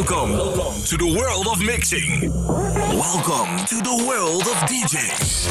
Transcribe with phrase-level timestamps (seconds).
[0.00, 0.32] Welcome
[0.84, 2.20] to the world of mixing.
[2.88, 5.46] Welcome to the world of DJs.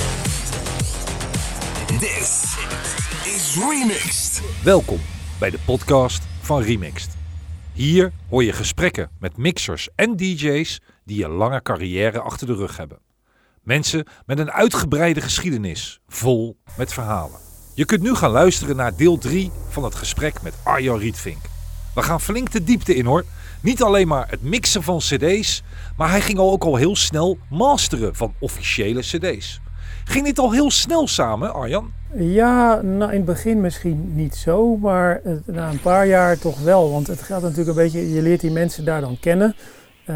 [2.00, 2.58] This
[3.25, 4.42] is Remixed.
[4.64, 5.00] Welkom
[5.40, 7.17] bij de podcast van Remixed.
[7.74, 12.77] Hier hoor je gesprekken met mixers en DJ's die een lange carrière achter de rug
[12.77, 13.00] hebben.
[13.63, 17.39] Mensen met een uitgebreide geschiedenis, vol met verhalen.
[17.75, 21.57] Je kunt nu gaan luisteren naar deel 3 van het gesprek met Arjan Rietvink.
[22.00, 23.23] We gaan flink de diepte in hoor.
[23.61, 25.63] Niet alleen maar het mixen van cd's,
[25.97, 29.61] maar hij ging al ook al heel snel masteren van officiële cd's.
[30.04, 31.92] Ging dit al heel snel samen, Arjan?
[32.14, 36.59] Ja, nou, in het begin misschien niet zo, maar eh, na een paar jaar toch
[36.59, 36.92] wel.
[36.92, 39.56] Want het gaat natuurlijk een beetje, je leert die mensen daar dan kennen.
[40.09, 40.16] Uh,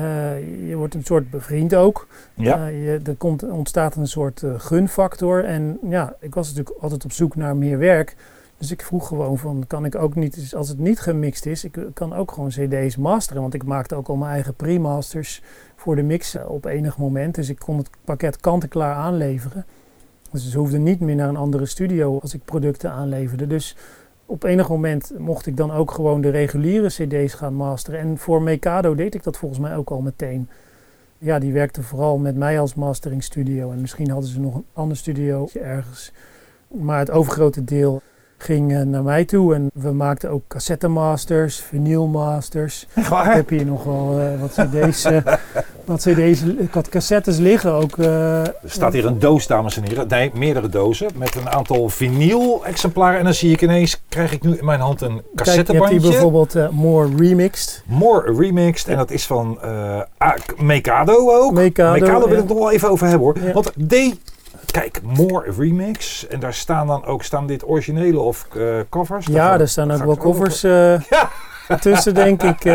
[0.67, 2.07] je wordt een soort bevriend ook.
[2.33, 2.69] Ja.
[2.69, 5.45] Uh, je, er komt, ontstaat een soort uh, gunfactor.
[5.45, 8.15] En ja, ik was natuurlijk altijd op zoek naar meer werk.
[8.63, 11.77] Dus ik vroeg gewoon van, kan ik ook niet, als het niet gemixt is, ik
[11.93, 13.41] kan ook gewoon cd's masteren.
[13.41, 15.41] Want ik maakte ook al mijn eigen pre-masters
[15.75, 17.35] voor de mix op enig moment.
[17.35, 19.65] Dus ik kon het pakket kant-en-klaar aanleveren.
[20.31, 23.47] Dus ze hoefden niet meer naar een andere studio als ik producten aanleverde.
[23.47, 23.75] Dus
[24.25, 27.99] op enig moment mocht ik dan ook gewoon de reguliere cd's gaan masteren.
[27.99, 30.49] En voor Mikado deed ik dat volgens mij ook al meteen.
[31.17, 33.71] Ja, die werkte vooral met mij als mastering studio.
[33.71, 36.11] En misschien hadden ze nog een ander studio ergens.
[36.67, 38.01] Maar het overgrote deel
[38.43, 39.55] ging uh, naar mij toe.
[39.55, 42.87] En we maakten ook cassettemasters, vinylmasters.
[42.93, 43.29] Echt waar?
[43.29, 45.17] Ik heb hier nog wel uh, wat cd's, uh,
[45.85, 47.97] wat cd's, ik had cassettes liggen ook.
[47.97, 50.07] er staat hier een doos, dames en heren.
[50.07, 53.17] Nee, meerdere dozen met een aantal vinyl-exemplaren.
[53.17, 55.89] En dan zie ik ineens, krijg ik nu in mijn hand een cassettebandje.
[55.89, 57.83] Kijk, je hebt hier bijvoorbeeld More Remixed.
[57.85, 58.87] More Remixed.
[58.87, 59.59] En dat is van
[60.57, 61.53] Mikado ook.
[61.53, 62.41] Mikado, Mikado wil ja.
[62.41, 63.37] ik nog wel even over hebben hoor.
[63.39, 63.51] Ja.
[63.51, 64.15] Want D
[64.73, 66.27] Kijk, More Remix.
[66.27, 69.25] En daar staan dan ook, staan dit originele of uh, covers?
[69.25, 71.29] Ja, Daar er staan ook wel covers uh, Ja.
[71.79, 72.65] tussen, denk ik.
[72.65, 72.73] Uh,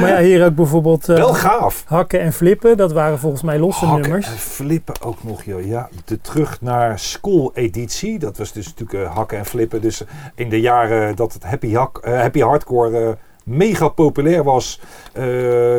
[0.00, 1.84] maar ja, hier ook bijvoorbeeld Wel gaaf.
[1.86, 2.76] hakken en flippen.
[2.76, 4.26] Dat waren volgens mij losse Hakken nummers.
[4.26, 5.66] en flippen ook nog, joh.
[5.66, 8.18] Ja, de terug naar school editie.
[8.18, 9.80] Dat was dus natuurlijk hakken en flippen.
[9.80, 10.02] Dus
[10.34, 14.80] in de jaren dat het happy, hak, happy hardcore mega populair was.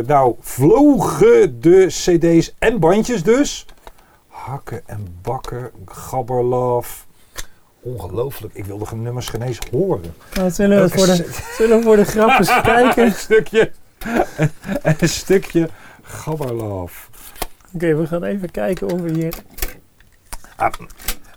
[0.06, 3.66] nou, vlogen de cd's en bandjes dus
[4.46, 7.06] hakken en bakken, gabberlaf.
[7.80, 10.14] Ongelooflijk, ik wilde de nummers geen eens horen.
[10.34, 13.06] Nou, zullen, we voor de, zullen we voor de grap eens kijken?
[13.06, 13.72] een stukje,
[14.38, 14.50] een,
[15.00, 15.70] een stukje
[16.02, 17.10] gabberlaf.
[17.66, 19.34] Oké, okay, we gaan even kijken of we hier...
[20.56, 20.74] Ah,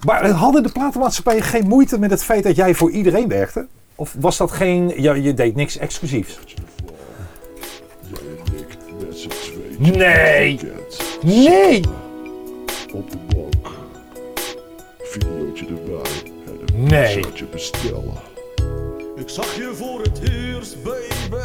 [0.06, 3.66] maar hadden de platenmaatschappijen geen moeite met het feit dat jij voor iedereen werkte?
[3.94, 6.38] Of was dat geen, ja, je deed niks exclusiefs?
[9.78, 10.60] Nee!
[11.22, 11.82] Nee!
[12.98, 13.66] Op de bank.
[14.98, 17.24] Videootje erbij en een Nee.
[17.50, 18.14] bestellen.
[19.16, 21.42] Ik zag je voor het eerst, baby.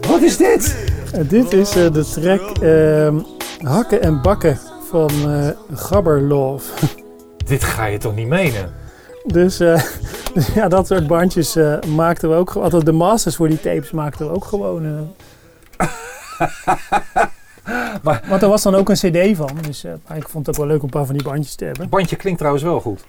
[0.10, 0.76] Wat is dit?
[1.14, 3.14] Uh, dit is uh, de track uh,
[3.70, 4.58] Hakken en Bakken
[4.90, 6.72] van uh, Gabberloof.
[7.46, 8.72] dit ga je toch niet menen?
[9.26, 11.56] Dus, dus ja, dat soort bandjes
[11.86, 12.64] maakten we ook gewoon.
[12.64, 15.14] Althans, de masters voor die tapes maakten we ook gewoon.
[18.02, 20.62] Maar, Want er was dan ook een cd van, dus uh, ik vond het ook
[20.62, 21.82] wel leuk om een paar van die bandjes te hebben.
[21.82, 23.04] Het bandje klinkt trouwens wel goed.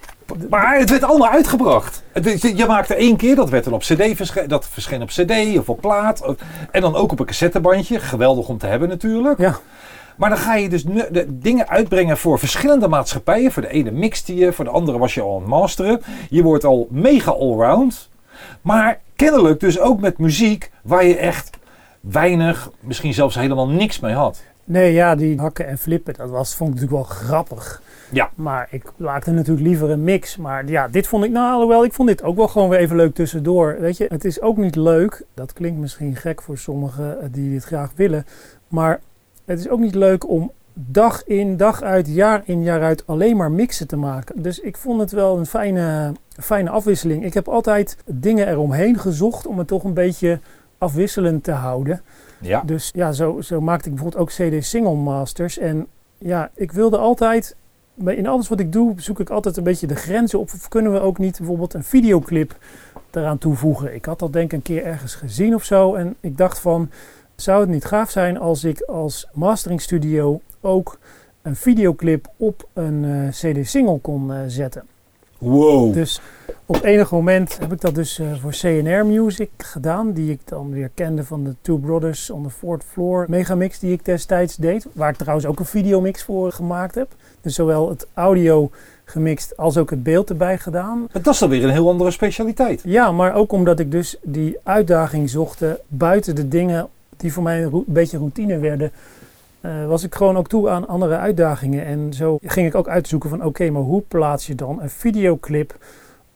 [0.49, 2.03] Maar het werd allemaal uitgebracht.
[2.11, 5.69] Het, je maakte één keer, dat werd dan op cd dat verscheen op cd of
[5.69, 6.35] op plaat.
[6.71, 7.99] En dan ook op een cassettebandje.
[7.99, 9.39] Geweldig om te hebben natuurlijk.
[9.39, 9.59] Ja.
[10.15, 13.51] Maar dan ga je dus de dingen uitbrengen voor verschillende maatschappijen.
[13.51, 16.01] Voor de ene mixte je, voor de andere was je al aan het masteren.
[16.29, 18.09] Je wordt al mega allround.
[18.61, 21.49] Maar kennelijk dus ook met muziek waar je echt
[22.11, 24.43] weinig, misschien zelfs helemaal niks mee had.
[24.63, 27.81] Nee, ja, die hakken en flippen, dat was, vond ik natuurlijk wel grappig.
[28.11, 28.29] Ja.
[28.35, 30.37] Maar ik maakte natuurlijk liever een mix.
[30.37, 32.95] Maar ja, dit vond ik, nou alhoewel, ik vond dit ook wel gewoon weer even
[32.95, 33.77] leuk tussendoor.
[33.79, 37.63] Weet je, het is ook niet leuk, dat klinkt misschien gek voor sommigen die dit
[37.63, 38.25] graag willen.
[38.67, 38.99] Maar
[39.45, 43.37] het is ook niet leuk om dag in, dag uit, jaar in, jaar uit alleen
[43.37, 44.41] maar mixen te maken.
[44.41, 47.25] Dus ik vond het wel een fijne, fijne afwisseling.
[47.25, 50.39] Ik heb altijd dingen eromheen gezocht om het toch een beetje
[50.83, 52.01] afwisselend te houden.
[52.41, 52.61] Ja.
[52.65, 55.57] Dus ja, zo, zo maakte ik bijvoorbeeld ook CD Single Masters.
[55.57, 55.87] En
[56.17, 57.55] ja, ik wilde altijd,
[58.05, 60.51] in alles wat ik doe, zoek ik altijd een beetje de grenzen op.
[60.53, 62.57] Of kunnen we ook niet bijvoorbeeld een videoclip
[63.11, 63.95] eraan toevoegen?
[63.95, 65.93] Ik had dat denk ik een keer ergens gezien of zo.
[65.93, 66.89] En ik dacht van,
[67.35, 70.99] zou het niet gaaf zijn als ik als mastering studio ook
[71.41, 74.83] een videoclip op een uh, CD single kon uh, zetten?
[75.43, 75.93] Wow.
[75.93, 76.21] Dus
[76.65, 80.71] op enig moment heb ik dat dus uh, voor CNR Music gedaan, die ik dan
[80.71, 84.87] weer kende van de Two Brothers on the Fourth Floor megamix die ik destijds deed.
[84.93, 87.07] Waar ik trouwens ook een videomix voor gemaakt heb.
[87.41, 88.69] Dus zowel het audio
[89.05, 90.99] gemixt als ook het beeld erbij gedaan.
[90.99, 92.81] Maar dat is dan weer een heel andere specialiteit.
[92.83, 96.87] Ja, maar ook omdat ik dus die uitdaging zocht buiten de dingen
[97.17, 98.91] die voor mij een beetje routine werden,
[99.63, 101.85] eh, was ik gewoon ook toe aan andere uitdagingen.
[101.85, 105.77] En zo ging ik ook uitzoeken van oké, maar hoe plaats je dan een videoclip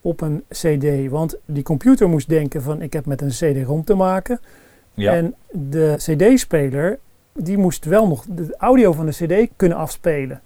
[0.01, 1.09] op een cd?
[1.09, 4.39] Want die computer moest denken van ik heb met een cd-rom te maken.
[4.93, 5.13] Ja.
[5.13, 6.99] En de cd-speler,
[7.33, 10.41] die moest wel nog de audio van de cd kunnen afspelen.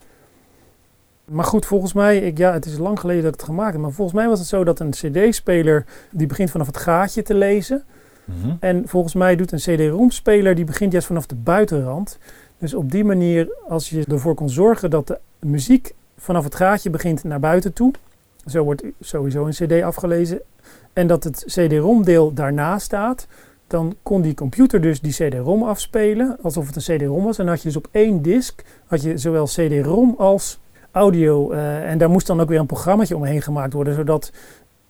[1.26, 3.82] Maar goed, volgens mij, ik, ja, het is lang geleden dat ik het gemaakt heb,
[3.82, 7.34] maar volgens mij was het zo dat een cd-speler, die begint vanaf het gaatje te
[7.34, 7.84] lezen.
[8.26, 8.56] Mhm.
[8.60, 12.20] En volgens mij doet een CD-ROM-speler, die begint juist vanaf de buitenrand.
[12.62, 16.90] Dus op die manier, als je ervoor kon zorgen dat de muziek vanaf het gaatje
[16.90, 17.94] begint naar buiten toe.
[18.46, 20.42] Zo wordt sowieso een CD afgelezen.
[20.94, 23.28] En dat het CD-ROM-deel daarna staat.
[23.68, 27.38] Dan kon die computer dus die CD-ROM afspelen, alsof het een CD-ROM was.
[27.38, 30.60] En had je dus op één disk, had je zowel CD-ROM als
[30.92, 31.52] audio.
[31.52, 34.32] eh, en daar moest dan ook weer een programmaatje omheen gemaakt worden, zodat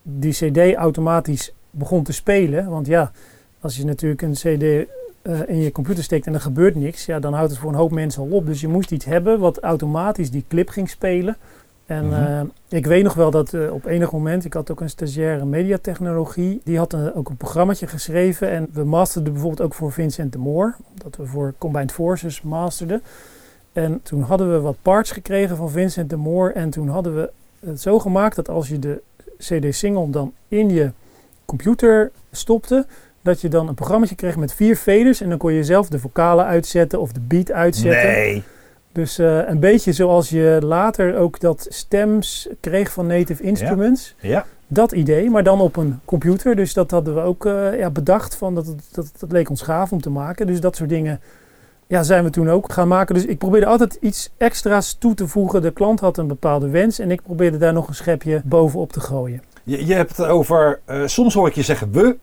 [0.01, 2.69] die CD automatisch begon te spelen.
[2.69, 3.12] Want ja,
[3.59, 4.89] als je natuurlijk een CD
[5.21, 7.77] eh, in je computer steekt en er gebeurt niks, ja, dan houdt het voor een
[7.77, 8.45] hoop mensen al op.
[8.45, 11.38] Dus je moest iets hebben wat automatisch die clip ging spelen.
[11.85, 12.13] En Mhm.
[12.21, 15.45] eh, ik weet nog wel dat eh, op enig moment, ik had ook een stagiaire
[15.45, 18.50] mediatechnologie, die had een, ook een programmaatje geschreven.
[18.50, 23.01] En we masterden bijvoorbeeld ook voor Vincent de Moor, omdat we voor Combined Forces masterden.
[23.73, 26.51] En toen hadden we wat parts gekregen van Vincent de Moor.
[26.51, 27.29] En toen hadden we
[27.59, 29.01] het zo gemaakt dat als je de
[29.38, 30.91] CD-single dan in je
[31.45, 32.85] computer stopte,
[33.21, 35.21] dat je dan een programmaatje kreeg met vier faders.
[35.21, 38.12] En dan kon je zelf de vocalen uitzetten of de beat uitzetten.
[38.12, 38.44] Nee.
[38.91, 44.15] Dus eh, een beetje zoals je later ook dat stems kreeg van Native Instruments.
[44.19, 44.45] Ja.
[44.68, 46.56] Dat idee, maar dan op een computer.
[46.56, 48.35] Dus dat hadden we ook eh, ja, bedacht.
[48.35, 50.47] Van dat, dat, dat leek ons gaaf om te maken.
[50.47, 51.19] Dus dat soort dingen
[51.88, 53.15] ja, zijn we toen ook gaan maken.
[53.15, 55.62] Dus ik probeerde altijd iets extra's toe te voegen.
[55.62, 59.00] De klant had een bepaalde wens en ik probeerde daar nog een schepje bovenop te
[59.00, 59.41] gooien.
[59.63, 62.18] Je, je hebt het over, eh, soms hoor ik je zeggen we,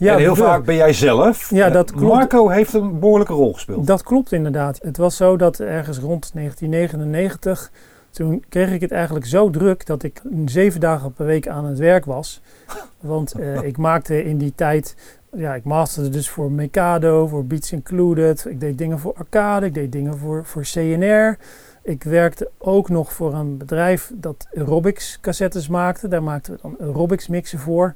[0.00, 1.50] Ja, en heel vaak ben jij zelf.
[1.50, 2.14] Ja, Eh, dat klopt.
[2.14, 3.86] Marco heeft een behoorlijke rol gespeeld.
[3.86, 4.78] Dat klopt inderdaad.
[4.82, 7.70] Het was zo dat ergens rond 1999,
[8.10, 11.78] toen kreeg ik het eigenlijk zo druk dat ik zeven dagen per week aan het
[11.78, 12.40] werk was.
[13.00, 14.96] Want eh, ik maakte in die tijd,
[15.36, 18.44] ja, ik masterde dus voor Mikado, voor Beats Included.
[18.48, 21.36] Ik deed dingen voor Arcade, ik deed dingen voor, voor CNR.
[21.82, 26.08] Ik werkte ook nog voor een bedrijf dat aerobics cassettes maakte.
[26.08, 27.94] Daar maakten we dan aerobics mixen voor.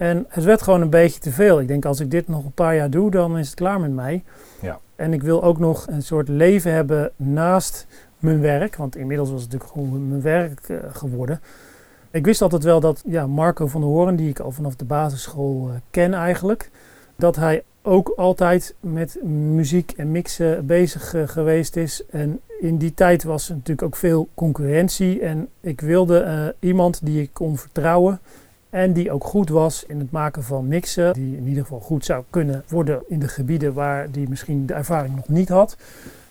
[0.00, 1.60] En het werd gewoon een beetje te veel.
[1.60, 3.92] Ik denk, als ik dit nog een paar jaar doe, dan is het klaar met
[3.92, 4.24] mij.
[4.60, 4.78] Ja.
[4.96, 7.86] En ik wil ook nog een soort leven hebben naast
[8.18, 8.76] mijn werk.
[8.76, 11.40] Want inmiddels was het natuurlijk gewoon mijn werk eh, geworden.
[12.10, 14.84] Ik wist altijd wel dat ja, Marco van der Hoorn, die ik al vanaf de
[14.84, 16.70] basisschool eh, ken eigenlijk,
[17.16, 22.04] dat hij ook altijd met muziek en mixen bezig eh, geweest is.
[22.10, 25.20] En in die tijd was er natuurlijk ook veel concurrentie.
[25.20, 28.20] En ik wilde iemand die ik kon vertrouwen.
[28.70, 31.12] En die ook goed was in het maken van mixen.
[31.12, 34.74] Die in ieder geval goed zou kunnen worden in de gebieden waar die misschien de
[34.74, 35.76] ervaring nog niet had.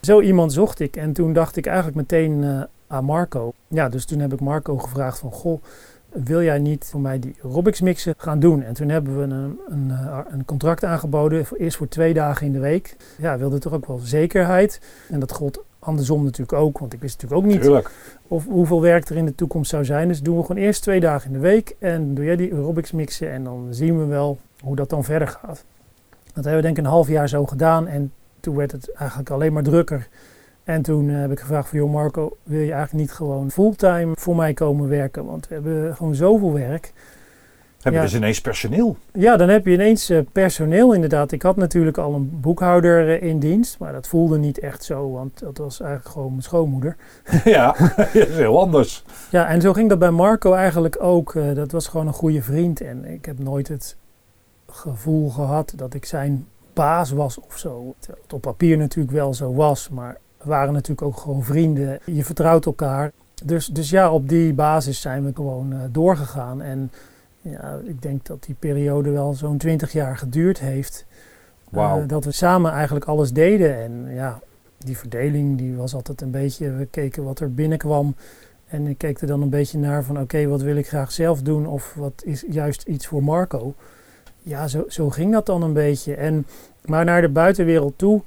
[0.02, 0.96] Zo iemand zocht ik.
[0.96, 3.54] En toen dacht ik eigenlijk meteen eh, aan Marco.
[3.68, 5.32] Ja, dus toen heb ik Marco gevraagd van...
[5.32, 5.62] Goh,
[6.10, 8.64] wil jij niet voor mij die aerobics mixen gaan doen?
[8.64, 11.46] En toen hebben we een, een, eh, een contract aangeboden.
[11.58, 12.96] Eerst voor twee dagen in de week.
[13.18, 14.82] Ja, wilde toch ook wel zekerheid.
[15.10, 16.80] En dat gold andersom natuurlijk ook.
[16.80, 17.92] Want ik wist natuurlijk ook niet Tuurlijk.
[18.28, 20.08] of hoeveel werk er in de toekomst zou zijn.
[20.08, 22.92] Dus doen we gewoon eerst twee dagen in de week en doe jij die aerobics
[22.92, 25.64] mixen en dan zien we wel hoe dat dan verder gaat.
[26.34, 29.30] Dat hebben we denk ik een half jaar zo gedaan en toen werd het eigenlijk
[29.30, 30.08] alleen maar drukker.
[30.64, 34.12] En toen eh, heb ik gevraagd van, joh Marco, wil je eigenlijk niet gewoon fulltime
[34.16, 35.26] voor mij komen werken?
[35.26, 36.94] Want we hebben gewoon zoveel werk.
[37.82, 38.06] Heb je Ja.
[38.06, 38.98] dus ineens personeel?
[39.14, 41.32] Ja, dan heb je ineens eh, personeel inderdaad.
[41.32, 45.12] Ik had natuurlijk al een boekhouder eh, in dienst, maar dat voelde niet echt zo,
[45.12, 46.96] want dat was eigenlijk gewoon mijn schoonmoeder.
[47.44, 47.76] ja,
[48.14, 49.04] heel anders.
[49.32, 51.36] Ja, en zo ging dat bij Marco eigenlijk ook.
[51.36, 52.82] Eh, dat was gewoon een goede vriend.
[52.82, 53.96] En ik heb nooit het
[54.68, 57.96] gevoel gehad dat ik zijn baas was of zo.
[58.00, 62.00] Het op papier natuurlijk wel zo was, maar we waren natuurlijk ook gewoon vrienden.
[62.06, 63.12] Je vertrouwt elkaar.
[63.46, 66.62] Dus, dus ja, op die basis zijn we gewoon doorgegaan.
[66.62, 66.92] En
[67.42, 71.06] ja, ik denk dat die periode wel zo'n twintig jaar geduurd heeft.
[71.72, 73.78] Eh, dat we samen eigenlijk alles deden.
[73.78, 74.40] En ja,
[74.78, 76.72] die verdeling die was altijd een beetje...
[76.72, 78.16] We keken wat er binnenkwam.
[78.68, 80.20] En ik keek er dan een beetje naar van...
[80.20, 81.68] Oké, wat wil ik graag zelf doen?
[81.68, 83.74] Of wat is juist iets voor Marco?
[84.42, 86.16] Ja, zo, zo ging dat dan een beetje.
[86.16, 86.48] En,
[86.86, 88.22] maar naar de buitenwereld toe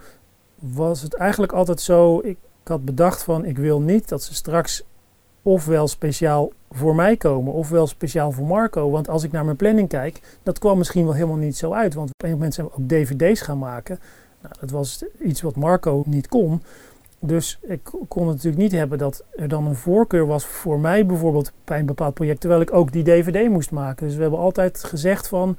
[0.59, 2.21] was het eigenlijk altijd zo...
[2.25, 3.45] Ik had bedacht van...
[3.45, 4.85] Ik wil niet dat ze straks
[5.43, 7.53] ofwel speciaal voor mij komen...
[7.53, 8.91] ofwel speciaal voor Marco.
[8.91, 10.21] Want als ik naar mijn planning kijk...
[10.43, 11.95] dat kwam misschien wel helemaal niet zo uit.
[11.95, 13.99] Want op een moment zijn we ook dvd's gaan maken...
[14.43, 16.63] Nou, dat was iets wat Marco niet kon.
[17.19, 21.07] Dus ik kon het natuurlijk niet hebben dat er dan een voorkeur was voor mij
[21.07, 24.07] bijvoorbeeld bij een bepaald project, terwijl ik ook die DVD moest maken.
[24.07, 25.57] Dus we hebben altijd gezegd van,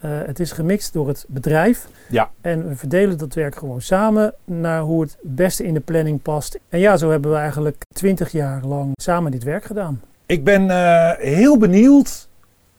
[0.00, 1.88] Eh, het is gemixt door het bedrijf.
[2.08, 2.30] Ja.
[2.40, 6.58] En we verdelen dat werk gewoon samen naar hoe het beste in de planning past.
[6.68, 10.00] En ja, zo hebben we eigenlijk twintig jaar lang samen dit werk gedaan.
[10.26, 12.28] Ik ben eh, heel benieuwd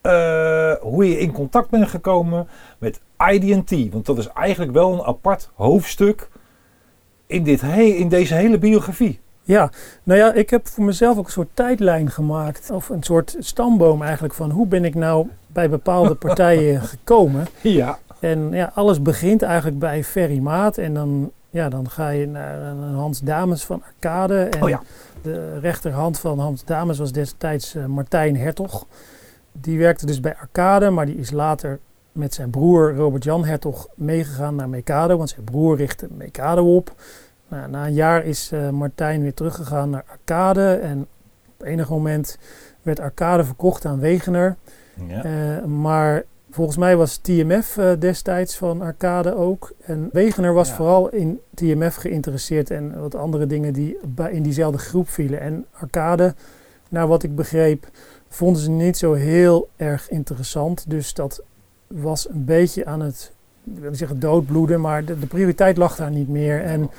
[0.01, 2.47] eh, hoe je in contact bent gekomen
[2.77, 2.99] met
[3.31, 3.91] IDT.
[3.91, 6.29] Want dat is eigenlijk wel een apart hoofdstuk
[7.27, 9.19] in, dit he- in deze hele biografie.
[9.43, 9.71] Ja,
[10.03, 12.69] nou ja, ik heb voor mezelf ook een soort tijdlijn gemaakt.
[12.71, 17.47] Of een soort stamboom eigenlijk van hoe ben ik nou bij bepaalde partijen gekomen.
[17.61, 17.97] Ja.
[18.19, 20.77] En ja, alles begint eigenlijk bij Ferry Maat.
[20.77, 24.43] En dan, ja, dan ga je naar Hans Dames van Arcade.
[24.43, 24.81] En Oh ja.
[25.21, 28.85] de rechterhand van Hans Dames was destijds eh, Martijn Hertog.
[29.51, 31.79] Die werkte dus bij Arcade, maar die is later
[32.11, 35.17] met zijn broer Robert-Jan Hertog meegegaan naar Mekado.
[35.17, 36.93] Want zijn broer richtte Mekado op.
[37.47, 40.73] Nou, na een jaar is eh, Martijn weer teruggegaan naar Arcade.
[40.73, 41.07] En
[41.57, 42.37] op enig moment
[42.81, 44.55] werd Arcade verkocht aan Wegener.
[45.07, 45.23] Ja.
[45.23, 49.71] Eh, maar volgens mij was TMF eh, destijds van Arcade ook.
[49.81, 50.75] En Wegener was Ja.
[50.75, 53.97] vooral in TMF geïnteresseerd en wat andere dingen die
[54.31, 55.39] in diezelfde groep vielen.
[55.39, 56.35] En Arcade,
[56.89, 57.87] naar wat ik begreep,
[58.29, 60.89] vonden ze niet zo heel erg interessant.
[60.89, 61.41] Dus dat
[61.87, 63.31] was een beetje aan het,
[63.63, 66.61] ik wil niet zeggen doodbloeden, maar de, de prioriteit lag daar niet meer.
[66.63, 66.89] En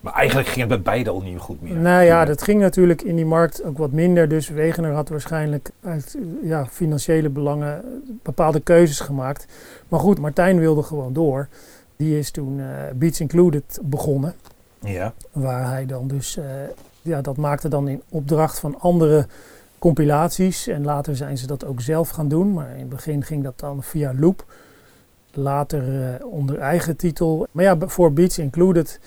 [0.00, 1.76] Maar eigenlijk ging het bij beide al niet goed meer.
[1.76, 4.28] nou ja, dat ging natuurlijk in die markt ook wat minder.
[4.28, 9.46] Dus Wegener had waarschijnlijk uit ja, financiële belangen bepaalde keuzes gemaakt.
[9.88, 11.48] Maar goed, Martijn wilde gewoon door.
[11.96, 14.34] Die is toen eh, Beats Included begonnen.
[14.78, 15.12] Ja.
[15.32, 16.44] Waar hij dan dus, eh,
[17.02, 19.26] ja, dat maakte dan in opdracht van andere
[19.78, 20.66] compilaties.
[20.66, 22.52] En later zijn ze dat ook zelf gaan doen.
[22.52, 24.44] Maar in het begin ging dat dan via Loop.
[25.32, 27.46] Later eh, onder eigen titel.
[27.50, 29.00] Maar ja, voor Beats Included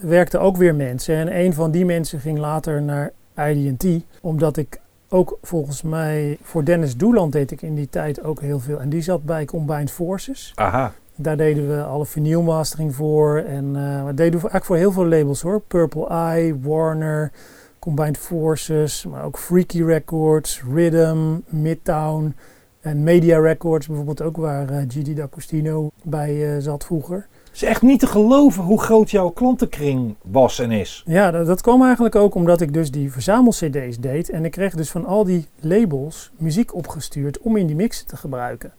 [0.00, 1.14] werkten ook weer mensen.
[1.16, 4.04] En een van die mensen ging later naar IDT.
[4.20, 8.60] Omdat ik ook volgens mij voor Dennis Doeland deed ik in die tijd ook heel
[8.60, 8.80] veel.
[8.80, 10.52] En die zat bij Combined Forces.
[10.54, 10.92] Aha.
[11.14, 13.36] Daar deden we alle vinylmastering voor.
[13.38, 15.60] En eh dat deden we eigenlijk voor heel veel labels hoor.
[15.60, 17.30] Purple Eye, Warner,
[17.78, 22.34] Combined Forces, maar ook Freaky Records, Rhythm, Midtown
[22.80, 27.26] en Media Records bijvoorbeeld ook waar eh, Gigi D'Agostino bij eh, zat vroeger.
[27.50, 31.02] Het is echt niet te geloven hoe groot jouw klantenkring was en is.
[31.06, 34.30] Ja, dat, kwam eigenlijk ook omdat ik dus die verzamel-cd's deed.
[34.30, 38.16] En ik kreeg dus van al die labels muziek opgestuurd om in die mixen te
[38.16, 38.72] gebruiken.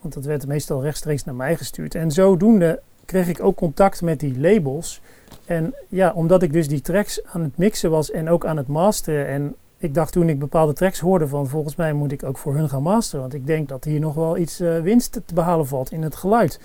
[0.00, 1.94] Want dat werd meestal rechtstreeks naar mij gestuurd.
[1.94, 5.00] En zodoende kreeg ik ook contact met die labels.
[5.44, 8.68] En ja, omdat ik dus die tracks aan het mixen was en ook aan het
[8.68, 9.26] masteren.
[9.26, 12.54] En ik dacht toen ik bepaalde tracks hoorde van volgens mij moet ik ook voor
[12.54, 13.20] hun gaan masteren.
[13.20, 16.16] Want ik denk dat hier nog wel iets eh, winst te behalen valt in het
[16.16, 16.60] geluid.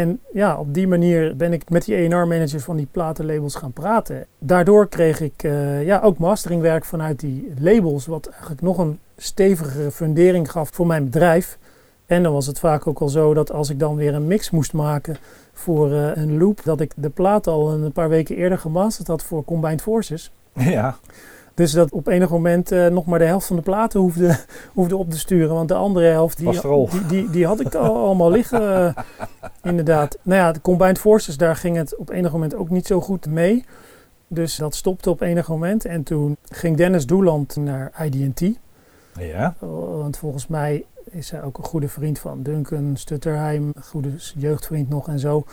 [0.00, 4.26] En ja, op die manier ben ik met die A&R-managers van die platenlabels gaan praten.
[4.38, 9.90] Daardoor kreeg ik eh, ja, ook masteringwerk vanuit die labels, wat eigenlijk nog een stevigere
[9.90, 11.58] fundering gaf voor mijn bedrijf.
[12.06, 14.50] En dan was het vaak ook al zo dat als ik dan weer een mix
[14.50, 15.16] moest maken
[15.52, 19.22] voor eh, een loop, dat ik de plaat al een paar weken eerder gemasterd had
[19.22, 20.30] voor Combined Forces.
[20.76, 20.96] Ja.
[21.60, 24.36] Dus dat op enig moment eh, nog maar de helft van de platen hoefde,
[24.74, 25.54] hoefde op te sturen.
[25.54, 26.60] Want de andere helft, die,
[27.08, 28.86] die, die had ik al allemaal liggen.
[28.86, 29.02] eh,
[29.70, 30.18] inderdaad.
[30.22, 33.26] Nou ja, de Combined Forces, daar ging het op enig moment ook niet zo goed
[33.26, 33.64] mee.
[34.28, 35.84] Dus dat stopte op enig moment.
[35.84, 38.58] En toen ging Dennis Doeland naar IDT.
[39.18, 39.54] Ja.
[39.90, 43.72] Want volgens mij is hij ook een goede vriend van Duncan Stutterheim.
[43.74, 45.44] Een goede jeugdvriend nog en zo.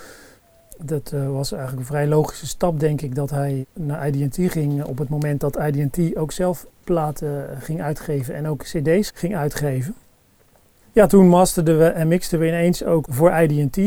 [0.79, 4.83] Dat eh, was eigenlijk een vrij logische stap, denk ik, dat hij naar IDT ging.
[4.83, 9.95] Op het moment dat IDT ook zelf platen ging uitgeven en ook CD's ging uitgeven.
[10.91, 13.77] Ja, toen masterden we en mixten we ineens ook voor IDT.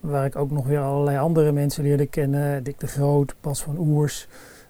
[0.00, 2.64] Waar ik ook nog weer allerlei andere mensen leerde kennen.
[2.64, 4.28] Dick de Groot, Bas van Oers.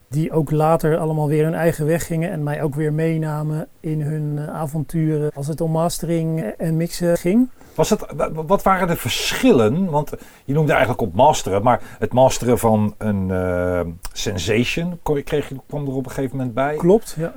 [0.08, 4.00] Die ook later allemaal weer hun eigen weg gingen en mij ook weer meenamen in
[4.00, 7.48] hun eh, avonturen als het om mastering en mixen ging.
[7.76, 9.90] Was het, wa- wat waren de verschillen?
[9.90, 10.12] Want
[10.44, 13.80] je noemde eigenlijk op masteren, maar het masteren van een eh,
[14.12, 16.76] sensation kreeg, kwam er op een gegeven moment bij.
[16.76, 17.34] Klopt, ja.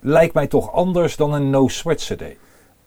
[0.00, 2.22] Lijkt mij toch anders dan een no sweat CD.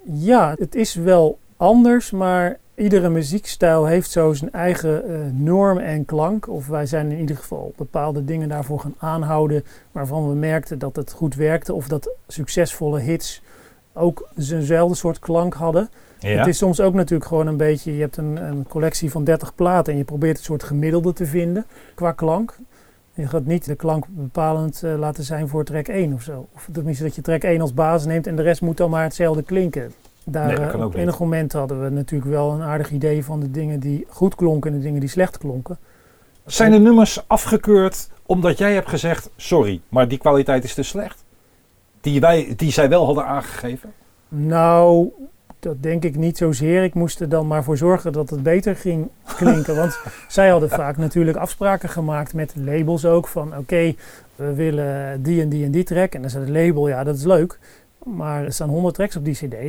[0.04, 6.06] Ja, het is wel anders, maar iedere muziekstijl heeft zo zijn eigen eh, norm en
[6.06, 6.48] klank.
[6.50, 10.96] Of wij zijn in ieder geval bepaalde dingen daarvoor gaan aanhouden waarvan we merkten dat
[10.96, 11.74] het goed werkte.
[11.74, 13.42] Of dat succesvolle hits
[13.94, 15.90] ook zijnzelfde soort klank hadden.
[16.20, 16.38] Ja.
[16.38, 19.56] Het is soms ook natuurlijk gewoon een beetje, je hebt een, een collectie van 30
[19.56, 22.56] platen en je probeert een soort gemiddelde te vinden qua klank.
[23.14, 26.48] Je gaat niet de klank bepalend eh, laten zijn voor track 1 of zo.
[26.56, 29.04] Of tenminste dat je track 1 als basis neemt en de rest moet dan maar
[29.04, 29.94] hetzelfde klinken.
[30.24, 32.92] Daar, Nee, dat eh, kan ook op enig moment hadden we natuurlijk wel een aardig
[32.92, 35.78] idee van de dingen die goed klonken en de dingen die slecht klonken.
[36.46, 41.23] Zijn de nummers afgekeurd omdat jij hebt gezegd, sorry, maar die kwaliteit is te slecht?
[42.04, 43.94] Die, wij, die zij wel hadden aangegeven?
[44.28, 45.12] Nou,
[45.60, 46.84] dat denk ik niet zozeer.
[46.84, 49.76] Ik moest er dan maar voor zorgen dat het beter ging klinken.
[49.76, 53.28] Want zij hadden vaak natuurlijk afspraken gemaakt met labels ook.
[53.28, 53.96] Van oké,
[54.36, 56.14] we willen die en die en die track.
[56.14, 57.60] En dan zei het label, ja dat is leuk.
[58.04, 59.54] Maar er staan 100 tracks op die cd.
[59.54, 59.60] Eh,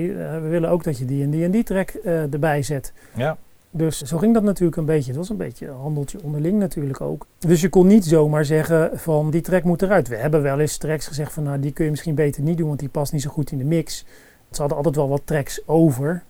[0.41, 2.93] we willen ook dat je die en die en die track eh, erbij zet.
[3.13, 3.37] Ja.
[3.77, 5.11] Dus zo ging dat natuurlijk een beetje.
[5.11, 7.27] Het was een beetje een handeltje onderling natuurlijk ook.
[7.39, 10.09] Dus je kon niet zomaar zeggen van die track moet eruit.
[10.09, 12.67] We hebben wel eens tracks gezegd van nou die kun je misschien beter niet doen,
[12.67, 14.05] want die past niet zo goed in de mix.
[14.51, 16.23] Ze hadden altijd wel wat tracks over.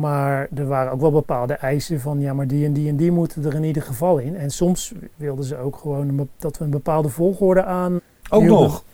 [0.00, 3.10] Maar er waren ook wel bepaalde eisen van ja, maar die en die en die
[3.10, 4.36] moeten er in ieder geval in.
[4.36, 8.00] En soms wilden ze ook gewoon dat we een bepaalde volgorde aan.
[8.30, 8.84] Ook nog.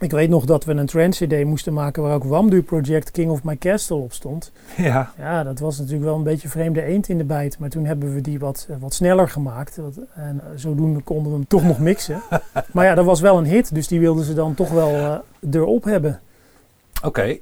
[0.00, 3.30] Ik weet nog dat we een trance CD moesten maken waar ook Wamdu Project King
[3.30, 4.52] of My Castle op stond.
[4.76, 5.12] Ja.
[5.18, 7.58] Ja, dat was natuurlijk wel een beetje vreemde eend in de bijt.
[7.58, 9.78] Maar toen hebben we die wat, eh, wat sneller gemaakt.
[10.14, 12.22] En eh, zodoende konden we hem toch nog mixen.
[12.72, 13.74] maar ja, dat was wel een hit.
[13.74, 15.18] Dus die wilden ze dan toch wel eh,
[15.50, 16.20] erop hebben.
[17.04, 17.36] Oké.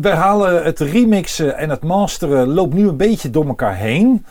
[0.00, 4.24] We- halen het remixen en het masteren loopt nu een beetje door elkaar heen.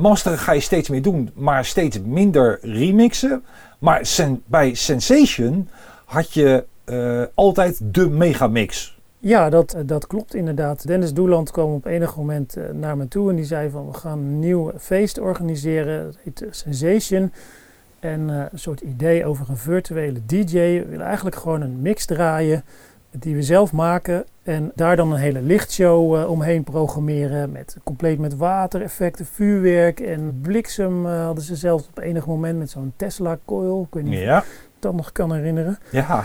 [0.00, 3.44] Masteren ga je steeds meer doen, maar steeds minder remixen.
[3.78, 5.68] Maar sen- bij Sensation
[6.06, 8.98] had je eh, altijd de megamix.
[9.18, 10.86] Ja, dat, eh, dat klopt inderdaad.
[10.86, 13.92] Dennis Doeland kwam op enig moment eh, naar me toe en die zei van we
[13.92, 16.04] gaan een nieuw feest organiseren.
[16.04, 17.32] Dat heet Sensation.
[18.00, 20.52] En een soort idee over een virtuele DJ.
[20.52, 22.64] We willen eigenlijk gewoon een mix draaien
[23.10, 24.24] die we zelf maken.
[24.42, 27.52] En daar dan een hele lichtshow omheen programmeren.
[27.52, 32.92] Met, compleet met watereffecten, vuurwerk en bliksem hadden ze zelfs op enig moment met zo'n
[32.96, 33.82] Tesla coil.
[33.82, 34.44] Ik weet niet Ja.
[34.78, 35.78] Dat nog kan herinneren.
[35.90, 36.24] Ja.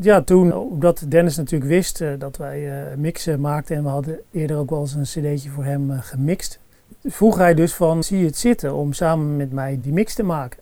[0.00, 4.18] Ja, toen, omdat Dennis natuurlijk wist eh, dat wij eh, mixen maakten en we hadden
[4.30, 6.58] eerder ook wel eens een cd'tje voor hem eh, gemixt,
[7.04, 10.22] vroeg hij dus van, zie je het zitten om samen met mij die mix te
[10.22, 10.58] maken?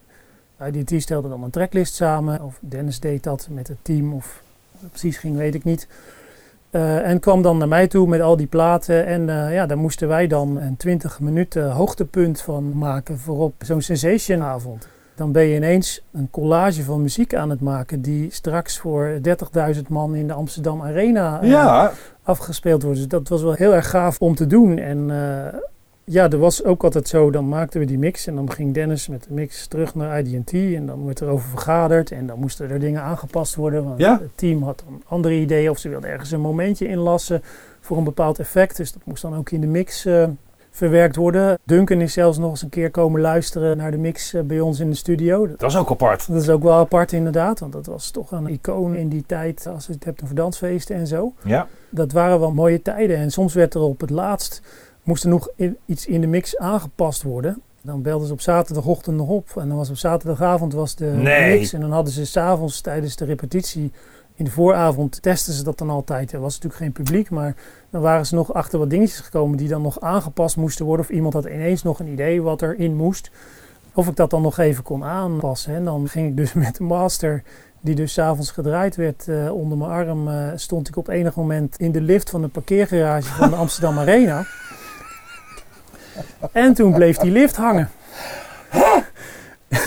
[0.61, 4.13] Uh, die die stelde dan een tracklist samen, of Dennis deed dat met het team,
[4.13, 4.43] of
[4.81, 5.89] het precies ging, weet ik niet.
[6.71, 10.27] En kwam dan naar mij toe met al die platen en ja, daar moesten wij
[10.27, 14.89] dan een 20 minuten hoogtepunt van maken voor op zo'n Sensation avond.
[15.15, 19.19] Dan ben je ineens een collage van muziek aan het maken die straks voor
[19.75, 21.93] 30.000 man in de Amsterdam Arena eh, Ja.
[22.23, 22.99] afgespeeld wordt.
[22.99, 24.79] Dus dat was wel heel erg gaaf om te doen.
[24.79, 25.59] En eh,
[26.05, 29.09] ja, er was ook altijd zo, dan maakten we die mix en dan ging Dennis
[29.09, 32.71] met de mix terug naar IDT en dan werd er over vergaderd en dan moesten
[32.71, 33.85] er dingen aangepast worden.
[33.85, 34.19] Want Ja.
[34.21, 37.43] het team had dan andere ideeën of ze wilden ergens een momentje inlassen
[37.81, 38.77] voor een bepaald effect.
[38.77, 40.25] Dus dat moest dan ook in de mix eh,
[40.75, 41.59] verwerkt worden.
[41.65, 44.81] Duncan is zelfs nog eens een keer komen luisteren naar de mix eh, bij ons
[44.81, 45.47] in de studio.
[45.57, 46.27] Dat is ook apart.
[46.33, 49.67] dat is ook wel apart inderdaad, want dat was toch een icoon in die tijd
[49.67, 51.33] als je het hebt over dansfeesten en zo.
[51.45, 51.67] Ja.
[51.91, 54.63] Dat waren wel mooie tijden en soms werd er op het laatst,
[55.03, 55.49] moest er nog
[55.87, 57.63] iets in de mix aangepast worden.
[57.83, 61.59] Dan belden ze op zaterdagochtend nog op en dan was op zaterdagavond was de Nee.
[61.59, 63.93] mix en dan hadden ze s'avonds tijdens de repetitie
[64.35, 66.33] in de vooravond testen ze dat dan altijd.
[66.33, 67.55] Er was natuurlijk geen publiek, maar
[67.91, 71.07] dan waren ze nog achter wat dingetjes gekomen die dan nog aangepast moesten worden.
[71.07, 73.31] Of iemand had ineens nog een idee wat erin moest.
[73.95, 75.75] Of ik dat dan nog even kon aanpassen.
[75.75, 77.43] En dan ging ik dus met de master,
[77.81, 81.77] die dus s'avonds gedraaid werd, eh, onder mijn arm, eh, stond ik op enig moment
[81.79, 84.45] in de lift van de parkeergarage van de Amsterdam Arena.
[86.53, 87.91] En toen bleef die lift hangen.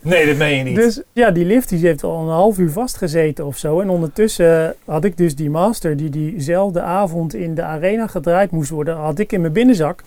[0.00, 0.76] Nee, dat meen je niet.
[0.76, 3.80] Dus ja, die lift die heeft al een half uur vastgezeten of zo.
[3.80, 8.70] En ondertussen had ik dus die master die diezelfde avond in de arena gedraaid moest
[8.70, 10.02] worden, had ik in mijn binnenzak.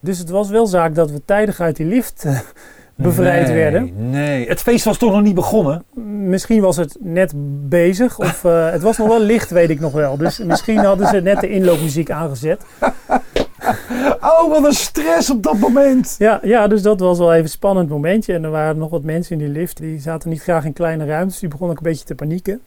[0.00, 2.38] Dus het was wel zaak dat we tijdig uit die lift eh,
[2.94, 4.10] bevrijd Nee, werden.
[4.10, 5.84] Nee, het feest was toch nog niet begonnen?
[6.26, 7.32] Misschien was het net
[7.68, 10.16] bezig of eh, het was nog wel licht, weet ik nog wel.
[10.16, 12.62] Dus misschien hadden ze net de inloopmuziek aangezet.
[14.20, 16.14] Oh, wat een stress op dat moment.
[16.18, 18.34] Ja, ja, dus dat was wel even een spannend momentje.
[18.34, 21.04] En er waren nog wat mensen in die lift, die zaten niet graag in kleine
[21.04, 21.38] ruimtes.
[21.38, 22.60] Die begonnen ook een beetje te panieken.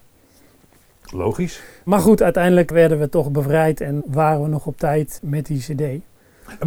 [1.11, 1.61] Logisch.
[1.83, 5.59] Maar goed, uiteindelijk werden we toch bevrijd en waren we nog op tijd met die
[5.59, 6.03] cd.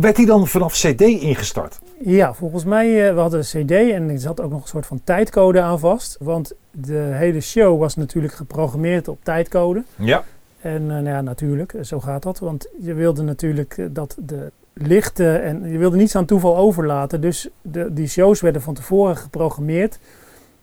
[0.00, 1.78] Werd die dan vanaf CD ingestart?
[2.04, 4.86] Ja, volgens mij, eh, we hadden een cd en er zat ook nog een soort
[4.86, 6.16] van tijdcode aan vast.
[6.20, 9.84] Want de hele show was natuurlijk geprogrammeerd op tijdcode.
[9.96, 10.24] Ja.
[10.60, 12.38] En eh, nou ja, natuurlijk, zo gaat dat.
[12.38, 17.20] Want je wilde natuurlijk eh, dat de lichten en je wilde niets aan toeval overlaten.
[17.20, 19.98] Dus de, die shows werden van tevoren geprogrammeerd.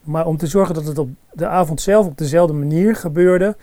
[0.01, 3.55] Maar om te zorgen dat het op de avond zelf op dezelfde manier gebeurde,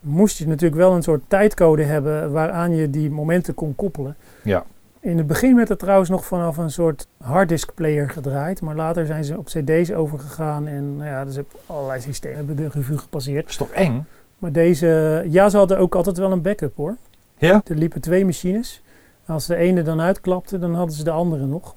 [0.00, 4.16] moest je natuurlijk wel een soort tijdcode hebben waaraan je die momenten kon koppelen.
[4.42, 4.64] Ja.
[5.00, 9.06] In het begin werd het trouwens nog vanaf een soort harddisk player gedraaid, maar later
[9.06, 12.98] zijn ze op cd's overgegaan en nou ja, dus heb allerlei systemen hebben de revue
[12.98, 13.42] gepasseerd.
[13.42, 14.06] Dat is toch eng?
[14.38, 16.96] Maar deze, ja, ze hadden ook altijd wel een backup hoor.
[17.38, 17.62] Ja?
[17.66, 18.82] Er liepen twee machines.
[19.26, 21.74] Als de ene dan uitklapte, dan hadden ze de andere nog.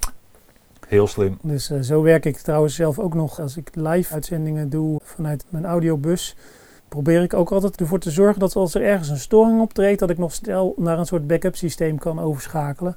[0.87, 1.37] Heel slim.
[1.41, 5.45] Dus eh, zo werk ik trouwens zelf ook nog als ik live uitzendingen doe vanuit
[5.49, 6.35] mijn audiobus.
[6.89, 10.09] probeer ik ook altijd ervoor te zorgen dat als er ergens een storing optreedt, dat
[10.09, 12.95] ik nog snel naar een soort backup systeem kan overschakelen.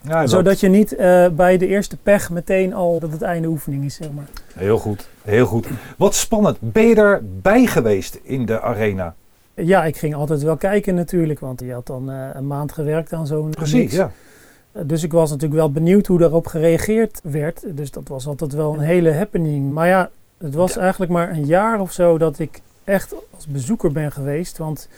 [0.00, 3.48] Ja, dat- Zodat je niet eh, bij de eerste pech meteen al dat het einde
[3.48, 4.26] oefening is, zeg maar.
[4.54, 5.66] Heel goed, heel goed.
[5.96, 6.56] Wat spannend.
[6.60, 9.14] Ben je erbij geweest in de arena?
[9.54, 13.12] Ja, ik ging altijd wel kijken natuurlijk, want je had dan eh, een maand gewerkt
[13.12, 13.92] aan zo'n Precies, mix.
[13.94, 14.10] ja.
[14.72, 17.76] Eh, Dus ik was natuurlijk wel benieuwd hoe daarop gereageerd werd.
[17.76, 19.72] Dus dat was altijd wel een hele happening.
[19.72, 23.92] Maar ja, het was eigenlijk maar een jaar of zo dat ik echt als bezoeker
[23.92, 24.58] ben geweest.
[24.58, 24.88] Want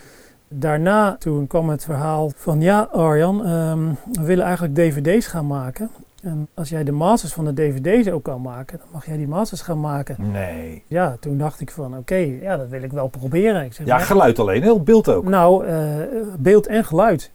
[0.48, 5.90] daarna, toen kwam het verhaal van ja Arjan, ehm, we willen eigenlijk dvd's gaan maken.
[6.22, 9.28] En als jij de masters van de dvd's ook kan maken, dan mag jij die
[9.28, 10.30] masters gaan maken.
[10.32, 10.82] Nee.
[10.86, 13.64] Ja, toen dacht ik van oké, ja dat wil ik wel proberen.
[13.64, 15.24] Ik zeg, Ja, maar- geluid alleen, heel beeld ook.
[15.24, 15.96] nou, eh,
[16.38, 17.30] beeld en geluid.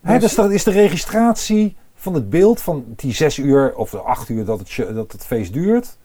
[0.00, 3.98] Hè, dus dat is de registratie van het beeld van die zes uur of de
[3.98, 5.96] acht uur dat het, dat het feest duurt.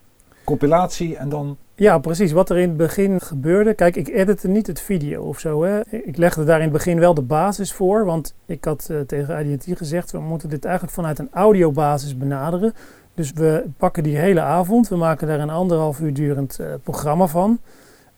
[0.43, 1.57] Compilatie en dan...
[1.79, 2.31] Ja, precies.
[2.31, 3.73] Wat er in het begin gebeurde.
[3.73, 5.63] Kijk, ik editte niet het video of zo.
[5.63, 5.81] Hè.
[5.89, 8.05] Ik legde daar in het begin wel de basis voor.
[8.05, 12.73] Want ik had eh, tegen IDT gezegd: we moeten dit eigenlijk vanuit een audiobasis benaderen.
[13.13, 14.87] Dus we pakken die hele avond.
[14.87, 17.59] We maken daar een anderhalf uur durend eh, programma van.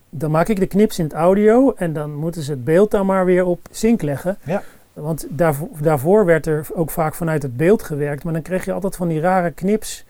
[0.10, 1.74] Dan maak ik de knips in het audio.
[1.74, 4.38] En dan moeten ze het beeld daar maar weer op sync leggen.
[4.43, 4.63] Ja.
[4.93, 8.24] Want daarvoor, daarvoor werd er ook vaak vanuit het beeld gewerkt.
[8.24, 10.06] Maar dan kreeg je altijd van die rare knips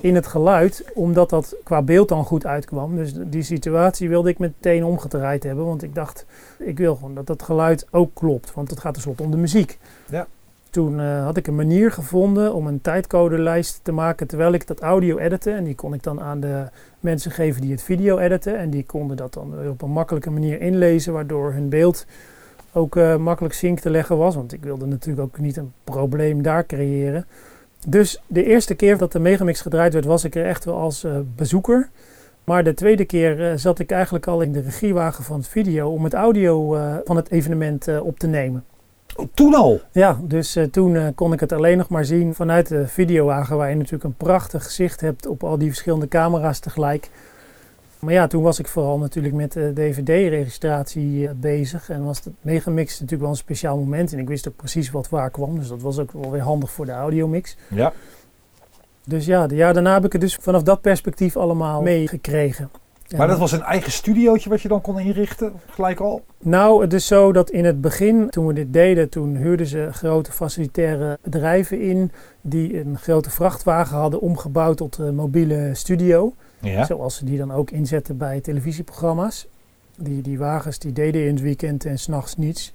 [0.00, 2.96] in het geluid, omdat dat qua beeld dan goed uitkwam.
[2.96, 6.26] Dus die situatie wilde ik meteen omgedraaid hebben, want ik dacht,
[6.58, 9.78] ik wil gewoon dat dat geluid ook klopt, want het gaat tenslotte om de muziek.
[10.10, 10.26] Ja.
[10.70, 14.80] Toen eh, had ik een manier gevonden om een tijdcodelijst te maken terwijl ik dat
[14.80, 15.50] audio editte.
[15.50, 16.64] En die kon ik dan aan de
[17.00, 18.58] mensen geven die het video editen.
[18.58, 22.06] En die konden dat dan op een makkelijke manier inlezen, waardoor hun beeld
[22.72, 24.34] ook eh, makkelijk sync te leggen was.
[24.34, 27.26] Want ik wilde natuurlijk ook niet een probleem daar creëren.
[27.86, 31.04] Dus de eerste keer dat de Megamix gedraaid werd, was ik er echt wel als
[31.04, 31.88] eh, bezoeker.
[32.44, 35.90] Maar de tweede keer eh, zat ik eigenlijk al in de regiewagen van het video
[35.90, 38.64] om het audio eh, van het evenement op te nemen.
[39.16, 39.80] Oh, toen al.
[39.92, 43.76] Ja, dus toen kon ik het alleen nog maar zien vanuit de videowagen, waar je
[43.76, 47.10] natuurlijk een prachtig zicht hebt op al die verschillende camera's tegelijk.
[48.00, 52.34] Maar ja, toen was ik vooral natuurlijk met de DVD-registratie eh, bezig en was het
[52.40, 54.12] megamix natuurlijk wel een speciaal moment.
[54.12, 56.70] En ik wist ook precies wat waar kwam, dus dat was ook wel weer handig
[56.70, 57.56] voor de audiomix.
[57.68, 57.92] Ja.
[59.04, 62.70] Dus ja, de jaar daarna heb ik het dus vanaf dat perspectief allemaal meegekregen.
[63.16, 66.24] Maar dat was een eigen studiootje wat je dan kon inrichten, gelijk al?
[66.38, 69.88] Nou, het is zo dat in het begin, toen we dit deden, toen huurden ze
[69.92, 76.34] grote facilitaire bedrijven in die een grote vrachtwagen hadden omgebouwd tot een mobiele studio.
[76.60, 76.84] Ja.
[76.84, 79.48] Zoals ze die dan ook inzetten bij televisieprogramma's.
[79.96, 82.72] Die, die wagens die deden in het weekend en s'nachts niets.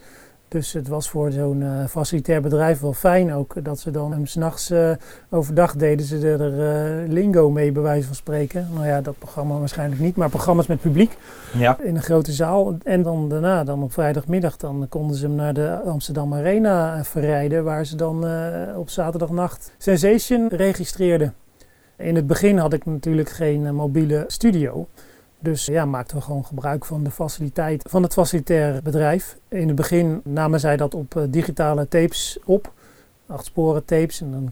[0.48, 4.26] Dus het was voor zo'n eh, facilitair bedrijf wel fijn ook dat ze dan hem
[4.26, 4.92] s'nachts eh
[5.30, 6.60] overdag deden ze er
[7.04, 8.68] eh, lingo mee, bij wijze van spreken.
[8.74, 11.18] Nou ja, dat programma waarschijnlijk niet, maar programma's met publiek
[11.54, 11.78] Ja.
[11.82, 12.78] in een grote zaal.
[12.84, 17.64] En dan daarna, dan op vrijdagmiddag, dan konden ze hem naar de Amsterdam Arena verrijden,
[17.64, 18.26] waar ze dan
[18.76, 21.34] op zaterdagnacht Sensation registreerden.
[21.98, 24.88] In het begin had ik natuurlijk geen eh, mobiele studio.
[25.40, 29.38] Dus ja, maakten we gewoon gebruik van de faciliteit van het facilitaire bedrijf.
[29.48, 32.72] In het begin namen zij dat op eh, digitale tapes op.
[33.28, 34.22] Acht sporen tapes.
[34.22, 34.52] En dan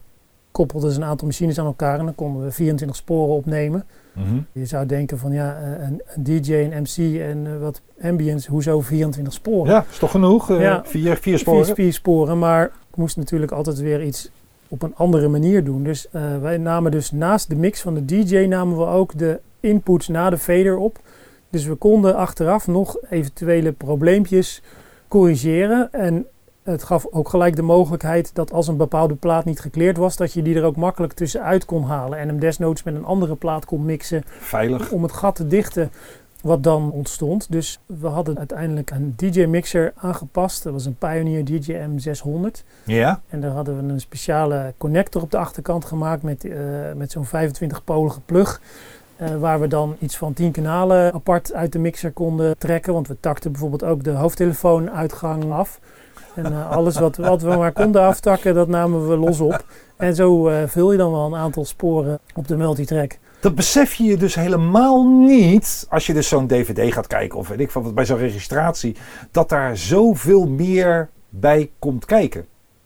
[0.51, 3.85] koppelden ze een aantal machines aan elkaar en dan konden we 24 sporen opnemen.
[4.13, 4.37] Mhm.
[4.51, 8.81] Je zou denken van ja, eh, een, een DJ, een MC en wat ambience, hoezo
[8.81, 9.71] 24 sporen?
[9.71, 10.47] Ja, is toch genoeg?
[10.47, 10.81] Ja.
[10.85, 11.65] Vier, vier sporen.
[11.65, 14.31] Vier, vier sporen, maar ik moest natuurlijk altijd weer iets
[14.67, 15.83] op een andere manier doen.
[15.83, 19.39] Dus eh, wij namen dus naast de mix van de DJ namen we ook de
[19.59, 20.99] inputs na de fader op.
[21.49, 24.61] Dus we konden achteraf nog eventuele probleempjes
[25.07, 25.91] corrigeren.
[25.91, 26.25] En
[26.63, 30.33] het gaf ook gelijk de mogelijkheid dat als een bepaalde plaat niet gekleerd was, dat
[30.33, 32.19] je die er ook makkelijk tussenuit kon halen.
[32.19, 34.91] En hem desnoods met een andere plaat kon mixen Veilig.
[34.91, 35.91] om het gat te dichten
[36.43, 37.51] wat dan ontstond.
[37.51, 40.63] Dus we hadden uiteindelijk een DJ-mixer aangepast.
[40.63, 42.63] Dat was een Pioneer DJM 600.
[42.85, 43.21] Ja.
[43.29, 46.57] En daar hadden we een speciale connector op de achterkant gemaakt met, eh,
[46.95, 48.61] met zo'n 25-polige plug.
[49.15, 52.93] eh, waar we dan iets van 10 kanalen apart uit de mixer konden trekken.
[52.93, 55.79] Want we takten bijvoorbeeld ook de hoofdtelefoonuitgang af.
[56.35, 59.65] En eh, alles wat, wat we maar konden aftakken, dat namen we los op.
[59.97, 63.17] En zo vul je dan wel een aantal sporen op de multitrack.
[63.43, 67.47] Dat besef je je dus helemaal niet als je dus zo'n DVD gaat kijken of
[67.47, 68.95] weet ik van wat bij zo'n registratie,
[69.31, 72.45] dat daar zoveel meer bij komt kijken.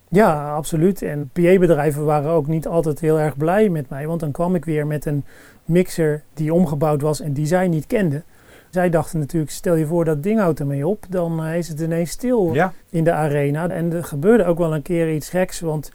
[0.10, 1.02] Ja, absoluut.
[1.02, 4.08] En PA-bedrijven waren ook niet altijd heel erg blij met mij.
[4.08, 5.24] Want dan kwam ik weer met een
[5.66, 8.24] mixer die omgebouwd was en die zij niet kenden.
[8.70, 11.80] Zij dachten natuurlijk, stel je voor dat ding houdt ermee op, dan eh, is het
[11.80, 12.74] ineens stil Ja.
[12.90, 13.70] in de arena.
[13.70, 15.92] En er gebeurde ook wel een keer iets geks, want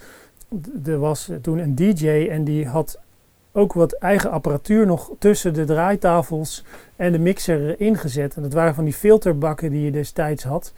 [0.84, 2.98] er was toen een DJ en die had
[3.52, 6.64] ook wat eigen apparatuur nog tussen de draaitafels
[6.96, 8.34] en de mixer ingezet.
[8.36, 10.72] En dat waren van die filterbakken die je destijds had.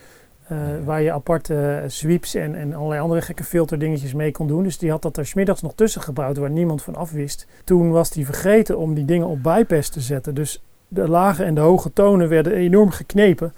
[0.48, 4.62] eh, waar je aparte sweeps en, en allerlei andere gekke filterdingetjes mee kon doen.
[4.62, 7.46] Dus die had dat er smiddags nog tussen gebouwd waar niemand van afwist.
[7.64, 10.34] Toen was hij vergeten om die dingen op bypass te zetten.
[10.34, 13.52] Dus de lage en de hoge tonen werden enorm geknepen.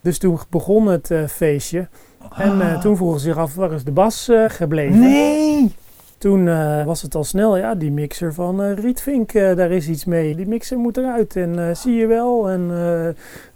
[0.00, 1.88] Dus toen begon het eh, feestje.
[2.36, 5.00] En eh, toen vroegen ze zich af, waar is de bas gebleven?
[5.00, 5.74] Nee!
[6.22, 9.88] Toen eh, was het al snel, ja, die mixer van eh, Rietvink, eh, daar is
[9.88, 10.34] iets mee.
[10.36, 12.50] Die mixer moet eruit en zie je wel.
[12.50, 12.70] En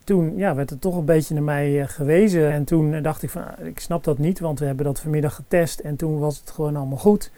[0.05, 2.53] toen ja, werd het toch een beetje naar mij gewezen.
[2.53, 5.35] En toen dacht ik van, ah, ik snap dat niet, want we hebben dat vanmiddag
[5.35, 5.81] getest.
[5.81, 7.31] En toen was het gewoon allemaal goed.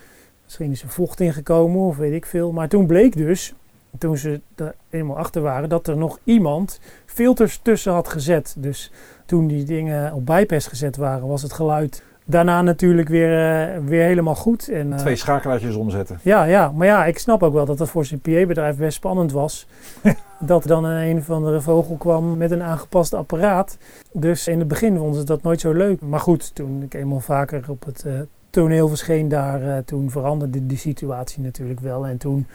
[0.45, 2.53] Misschien is er vocht ingekomen of weet ik veel.
[2.53, 3.55] Maar toen bleek dus,
[3.99, 8.55] toen ze er eenmaal achter waren, dat er nog iemand filters tussen had gezet.
[8.59, 8.93] Dus
[9.27, 14.03] toen die dingen op bypass gezet waren, was het geluid daarna natuurlijk weer, eh, weer
[14.03, 14.69] helemaal goed.
[14.69, 16.19] En, eh, Twee schakelaartjes omzetten.
[16.23, 19.33] ja, ja, maar ja, ik snap ook wel dat dat voor zijn PA-bedrijf best spannend
[19.33, 19.67] was.
[20.39, 23.79] dat er dan een, een of andere vogel kwam met een aangepast apparaat.
[24.13, 26.01] Dus in het begin vonden ze dat nooit zo leuk.
[26.01, 28.13] Maar goed, toen ik eenmaal vaker op het eh,
[28.51, 32.07] toneel verscheen daar, toen veranderde die situatie natuurlijk wel.
[32.07, 32.47] En toen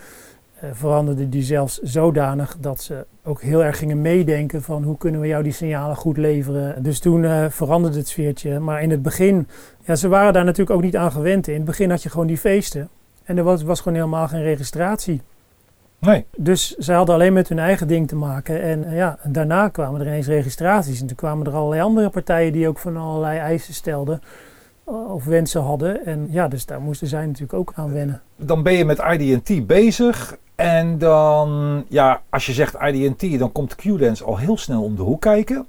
[0.64, 5.22] eh, veranderde die zelfs zodanig dat ze ook heel erg gingen meedenken van hoe kunnen
[5.22, 6.84] we jou die signalen goed leveren.
[6.84, 8.60] Dus toen eh, veranderde het sfeertje.
[8.60, 9.48] Maar in het begin,
[9.86, 11.48] ja, ze waren daar natuurlijk ook niet aan gewend.
[11.48, 12.90] In het begin had je gewoon die feesten.
[13.24, 15.22] En er was, was gewoon helemaal geen registratie.
[16.00, 16.26] Nee.
[16.38, 18.62] Dus ze hadden alleen met hun eigen ding te maken.
[18.62, 21.02] En ja, daarna kwamen er ineens registraties.
[21.02, 24.22] En toen kwamen er allerlei andere partijen die ook van allerlei eisen stelden.
[24.86, 26.06] eh, Of wensen hadden.
[26.06, 28.22] En ja, dus daar moesten zij natuurlijk ook aan wennen.
[28.36, 30.38] Dan ben je met IDT bezig.
[30.64, 35.02] En dan, ja, als je zegt IDT, dan komt Q-Dance al heel snel om de
[35.02, 35.66] hoek kijken.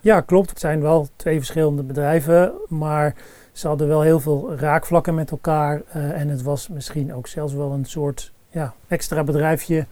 [0.00, 0.50] Ja, klopt.
[0.50, 2.52] Het zijn wel twee verschillende bedrijven.
[2.68, 3.14] Maar
[3.52, 5.82] ze hadden wel heel veel raakvlakken met elkaar.
[5.92, 9.86] eh, en het was misschien ook zelfs wel een soort ja, extra bedrijfje.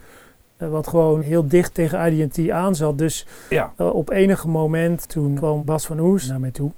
[0.57, 2.97] eh, wat gewoon heel dicht tegen IDT aan zat.
[2.97, 3.73] Dus Ja.
[3.77, 6.71] Uh, op enige moment toen kwam Bas van Oers naar mij toe.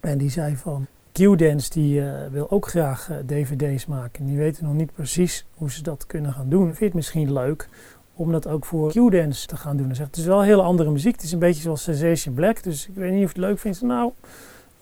[0.00, 4.26] En die zei van, Q-Dance die eh, wil ook graag eh, dvd's maken.
[4.26, 6.66] Die weten nog niet precies hoe ze dat kunnen gaan doen.
[6.66, 7.68] Vind je het misschien leuk
[8.14, 9.94] om dat ook voor Q-Dance te gaan doen?
[9.94, 11.14] Zegt, het is wel hele andere muziek.
[11.14, 12.62] Het is een beetje zoals Sensation Black.
[12.62, 13.82] Dus ik weet niet of je het leuk vindt.
[13.82, 14.12] Nou,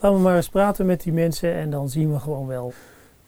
[0.01, 2.73] laten we maar eens praten met die mensen en dan zien we gewoon wel.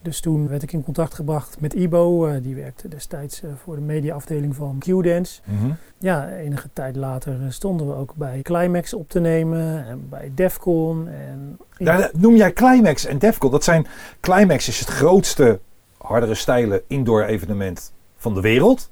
[0.07, 2.27] Dus toen werd ik in contact gebracht met Ibo.
[2.27, 5.41] eh, die werkte destijds eh, voor de mediaafdeling van Q-Dance.
[5.43, 5.71] Mhm.
[5.97, 10.31] Ja, enige tijd later eh, stonden we ook bij Climax op te nemen en bij
[10.35, 11.07] Defcon.
[11.07, 13.51] En Daar noem jij Climax en Defcon.
[13.51, 13.87] Dat zijn,
[14.19, 15.59] Climax is het grootste
[15.97, 18.89] hardere stijlen indoor evenement van de wereld.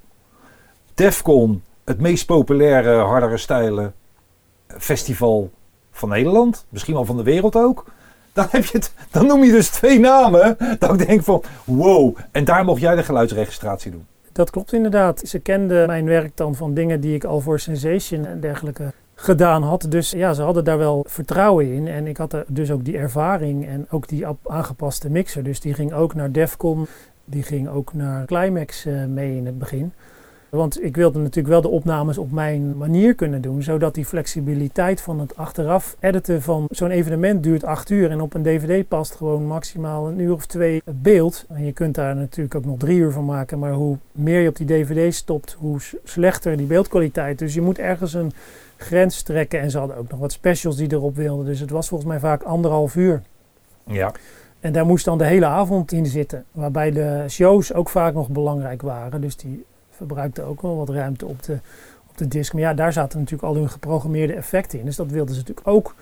[0.94, 3.94] Defcon, het meest populaire hardere stijlen
[4.66, 5.50] festival
[5.90, 6.66] van Nederland.
[6.68, 7.84] Misschien wel van de wereld ook.
[8.36, 10.56] Dan, heb je dan noem je dus twee namen.
[10.78, 12.16] Dat ik denk van, wow.
[12.30, 14.06] En daar mocht jij de geluidsregistratie doen.
[14.32, 15.22] dat klopt inderdaad.
[15.24, 19.62] Ze kenden mijn werk dan van dingen die ik al voor Sensation en dergelijke gedaan
[19.62, 19.86] had.
[19.88, 21.88] Dus ja, ze hadden daar wel vertrouwen in.
[21.88, 25.42] En ik had er dus ook die ervaring en ook die aangepaste mixer.
[25.42, 26.86] Dus die ging ook naar Defcon.
[27.24, 29.92] Die ging ook naar Climax eh, mee in het begin.
[30.56, 35.00] Want ik wilde natuurlijk wel de opnames op mijn manier kunnen doen, zodat die flexibiliteit
[35.00, 39.14] van het achteraf editen van zo'n evenement duurt acht uur en op een dvd past
[39.14, 41.44] gewoon maximaal een uur of twee het beeld.
[41.48, 44.48] En je kunt daar natuurlijk ook nog drie uur van maken, maar hoe meer je
[44.48, 47.38] op die dvd stopt, hoe slechter die beeldkwaliteit.
[47.38, 48.32] Dus je moet ergens een
[48.76, 51.46] grens trekken en ze hadden ook nog wat specials die erop wilden.
[51.46, 53.22] Dus het was volgens mij vaak anderhalf uur.
[53.84, 54.12] Ja.
[54.60, 56.44] En daar moest dan de hele avond in zitten.
[56.52, 59.20] Waarbij de shows ook vaak nog belangrijk waren.
[59.20, 59.64] Dus die
[59.96, 61.58] verbruikten ook wel wat ruimte op de,
[62.10, 62.52] op de disk.
[62.52, 64.84] Maar ja, daar zaten natuurlijk al hun geprogrammeerde effecten in.
[64.84, 65.94] Dus dat wilden ze natuurlijk ook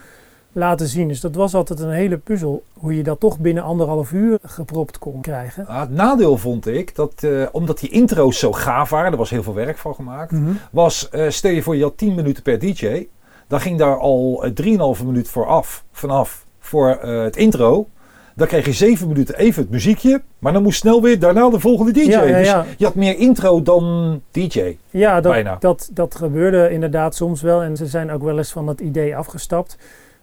[0.53, 1.09] laten zien.
[1.09, 2.63] Dus dat was altijd een hele puzzel.
[2.73, 5.67] Hoe je dat toch binnen anderhalf uur gepropt kon krijgen.
[5.67, 9.31] Ah, Het nadeel vond ik, dat eh, omdat die intro's zo gaaf waren, er was
[9.31, 10.33] heel veel werk van gemaakt,
[10.71, 13.07] was, eh, stel je voor je had 10 minuten per DJ,
[13.49, 14.51] dan ging daar al eh,
[14.99, 17.89] 3,5 minuut voor af, vanaf voor eh, het intro.
[18.37, 21.61] Dan kreeg je 7 minuten even het muziekje, maar dan moest snel weer daarna de
[21.61, 22.01] volgende DJ.
[22.11, 22.65] Ja, ja, Dus ja.
[22.77, 24.77] je had meer intro dan DJ.
[24.91, 25.51] Ja, Bijna.
[25.51, 27.63] dat, dat, dat gebeurde inderdaad soms wel.
[27.63, 29.77] En ze zijn ook wel eens van dat idee afgestapt.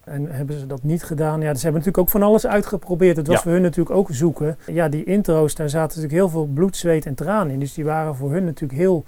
[0.04, 1.42] En hebben ze dat niet gedaan?
[1.42, 3.18] Ja, ze hebben natuurlijk ook van alles uitgeprobeerd.
[3.18, 3.42] Het was Ja.
[3.42, 4.58] voor hun natuurlijk ook zoeken.
[4.68, 7.60] Ja, die intro's, daar zaten natuurlijk heel veel bloed, zweet en tranen in.
[7.60, 9.04] Dus die waren voor hun natuurlijk heel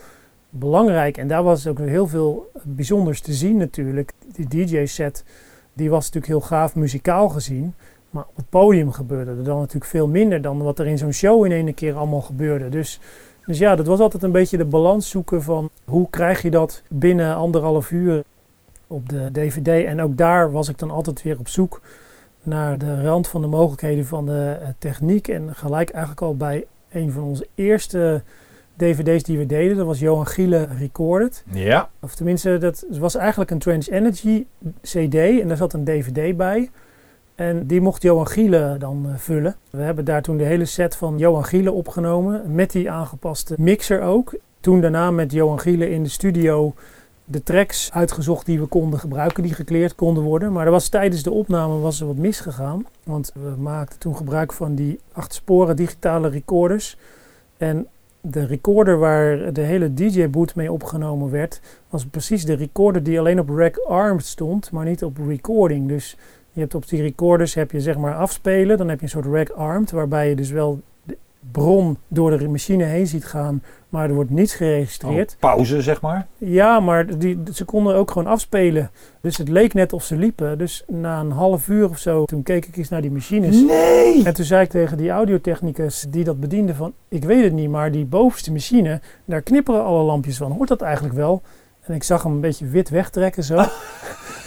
[0.50, 1.18] belangrijk.
[1.18, 4.12] En daar was ook heel veel bijzonders te zien natuurlijk.
[4.36, 5.24] Die DJ-set,
[5.74, 7.74] die was natuurlijk heel gaaf muzikaal gezien.
[8.14, 11.12] Maar op het podium gebeurde er dan natuurlijk veel minder dan wat er in zo'n
[11.12, 12.70] show in ene keer allemaal gebeurde.
[12.70, 13.00] Dus,
[13.46, 16.84] dus ja, dat was altijd een beetje de balans zoeken van hoe krijg je dat
[16.90, 18.24] binnen anderhalf uur
[18.88, 19.68] op de DVD.
[19.68, 21.82] En ook daar was ik dan altijd weer op zoek
[22.44, 25.28] naar de rand van de mogelijkheden van de eh, techniek.
[25.28, 28.24] En gelijk eigenlijk al bij een van onze eerste
[28.76, 29.78] dvd's die we deden.
[29.78, 31.44] Dat was Johan Giele Recorded.
[31.52, 31.90] Ja.
[32.00, 34.46] Of tenminste, dat was eigenlijk een Trench Energy
[34.82, 36.70] CD en daar zat een dvd bij.
[37.36, 39.56] En die mocht Johan Giele dan eh, vullen.
[39.70, 44.02] We hebben daar toen de hele set van Johan Giele opgenomen, met die aangepaste mixer
[44.02, 44.36] ook.
[44.60, 46.74] Toen daarna met Johan Giele in de studio
[47.26, 50.52] de tracks uitgezocht die we konden gebruiken, die gekleerd konden worden.
[50.52, 52.86] Maar er was tijdens de opname was er wat misgegaan.
[53.04, 56.98] Want we maakten toen gebruik van die acht sporen digitale recorders.
[57.58, 57.88] En
[58.22, 63.40] de recorder waar de hele DJ-boot mee opgenomen werd, was precies de recorder die alleen
[63.40, 65.88] op rack armed stond, maar niet op recording.
[65.88, 66.18] Dus
[66.54, 69.26] je hebt op die recorders heb je zeg maar afspelen, dan heb je een soort
[69.26, 71.18] rack armed, waarbij je dus wel de
[71.52, 75.32] bron door de machine heen ziet gaan, maar er wordt niets geregistreerd.
[75.32, 76.28] Oh, pauze, zeg maar.
[76.38, 78.92] Ja, maar die, ze konden ook gewoon afspelen.
[79.22, 80.58] Dus het leek net of ze liepen.
[80.58, 83.62] Dus na een half uur of zo, toen keek ik eens naar die machines.
[83.62, 84.24] Nee!
[84.24, 86.94] En toen zei ik tegen die audiotechnicus die dat bediende van...
[87.08, 90.52] Ik weet het niet, maar die bovenste machine, daar knipperen alle lampjes van.
[90.52, 91.42] Hoort dat eigenlijk wel?
[91.82, 93.56] En ik zag hem een beetje wit wegtrekken zo.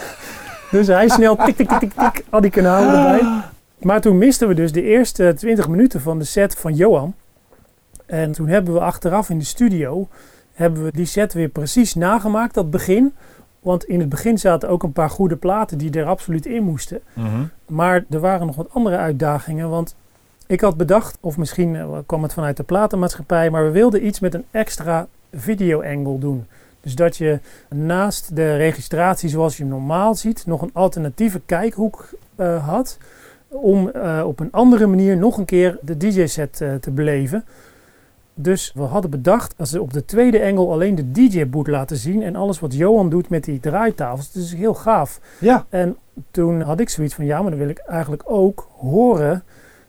[0.71, 3.43] dus hij snel tik, tik, tik, tik, tik, al die kanalen erbij.
[3.79, 7.15] Maar toen misten we dus de eerste 20 minuten van de set van Johan.
[8.07, 10.09] En toen hebben we achteraf in de studio
[10.57, 13.15] hebben we die set weer precies nagemaakt, dat begin.
[13.61, 17.01] Want in het begin zaten ook een paar goede platen die er absoluut in moesten.
[17.13, 17.45] Mhm.
[17.67, 19.71] Maar er waren nog wat andere uitdagingen.
[19.71, 19.97] Want
[20.47, 24.21] ik had bedacht, of misschien eh, kwam het vanuit de platenmaatschappij, maar we wilden iets
[24.21, 26.47] met een extra video-angle doen.
[26.87, 32.09] Dus dat je naast de registratie zoals je hem normaal ziet, nog een alternatieve kijkhoek
[32.35, 32.99] eh, had.
[33.49, 37.45] Om eh, op een andere manier nog een keer de DJ-set eh, te beleven.
[38.35, 42.23] Dus we hadden bedacht, als we op de tweede engel alleen de DJ-boot laten zien
[42.23, 44.33] en alles wat Johan doet met die draaitafels.
[44.33, 45.21] Dat is heel gaaf.
[45.39, 45.67] Ja.
[45.69, 45.97] En
[46.31, 49.45] toen had ik zoiets van, ja, maar dan wil ik eigenlijk ook horen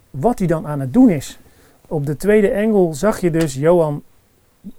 [0.09, 1.39] wat hij dan aan het doen is.
[1.87, 4.03] Op de tweede engel zag je dus Johan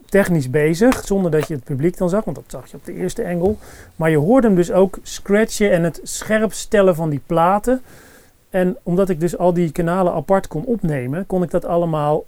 [0.04, 2.94] technisch bezig, zonder dat je het publiek dan zag, want dat zag je op de
[2.94, 3.58] eerste engel.
[3.96, 7.82] Maar je hoorde hem dus ook scratchen en het scherp stellen van die platen.
[8.50, 12.24] En omdat ik dus al die kanalen apart kon opnemen, kon ik dat allemaal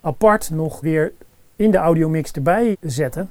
[0.00, 1.12] apart nog weer
[1.56, 3.30] in de audiomix erbij zetten.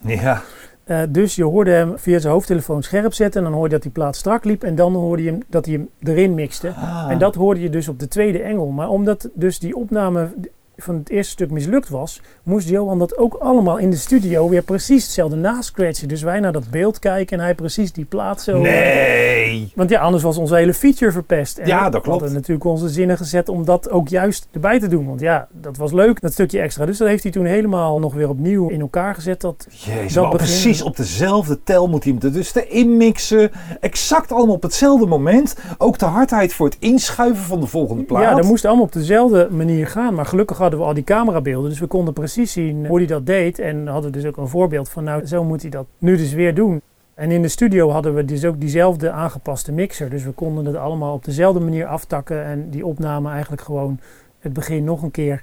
[0.00, 0.42] Ja.
[0.84, 3.40] Eh, dus je hoorde hem via zijn hoofdtelefoon scherp zetten.
[3.40, 4.62] En dan hoorde je dat die plaat strak liep.
[4.62, 6.68] En dan hoorde je hem, dat hij hem erin mixte.
[6.68, 7.06] Ah.
[7.10, 8.66] En dat hoorde je dus op de tweede engel.
[8.66, 10.28] Maar omdat dus die opname
[10.76, 14.62] van het eerste stuk mislukt was, moest Johan dat ook allemaal in de studio weer
[14.62, 16.08] precies hetzelfde nascratchen.
[16.08, 18.58] Dus wij naar dat beeld kijken en hij precies die plaat zo.
[18.58, 19.72] Nee!
[19.74, 21.58] Want ja, anders was onze hele feature verpest.
[21.58, 22.08] En Ja, dat We klopt.
[22.20, 25.06] hadden natuurlijk onze zinnen gezet om dat ook juist erbij te doen.
[25.06, 26.86] Want ja, dat was leuk, dat stukje extra.
[26.86, 29.40] Dus dat heeft hij toen helemaal nog weer opnieuw in elkaar gezet.
[29.40, 33.50] Dat, Jezus, Dat maar begin- precies op dezelfde tel moet hij hem dus erin mixen.
[33.80, 35.56] Exact allemaal op hetzelfde moment.
[35.78, 38.22] Ook de hardheid voor het inschuiven van de volgende plaat.
[38.22, 40.14] Ja, dat moest allemaal op dezelfde manier gaan.
[40.14, 41.70] Maar gelukkig hadden we al die camerabeelden.
[41.70, 43.58] Dus we konden precies zien hoe hij dat deed.
[43.58, 46.54] En hadden dus ook een voorbeeld van, nou, zo moet hij dat nu dus weer
[46.54, 46.80] doen.
[47.14, 50.10] En in de studio hadden we dus ook diezelfde aangepaste mixer.
[50.10, 52.44] Dus we konden het allemaal op dezelfde manier aftakken.
[52.44, 53.98] En die opname eigenlijk gewoon
[54.40, 55.42] het begin nog een keer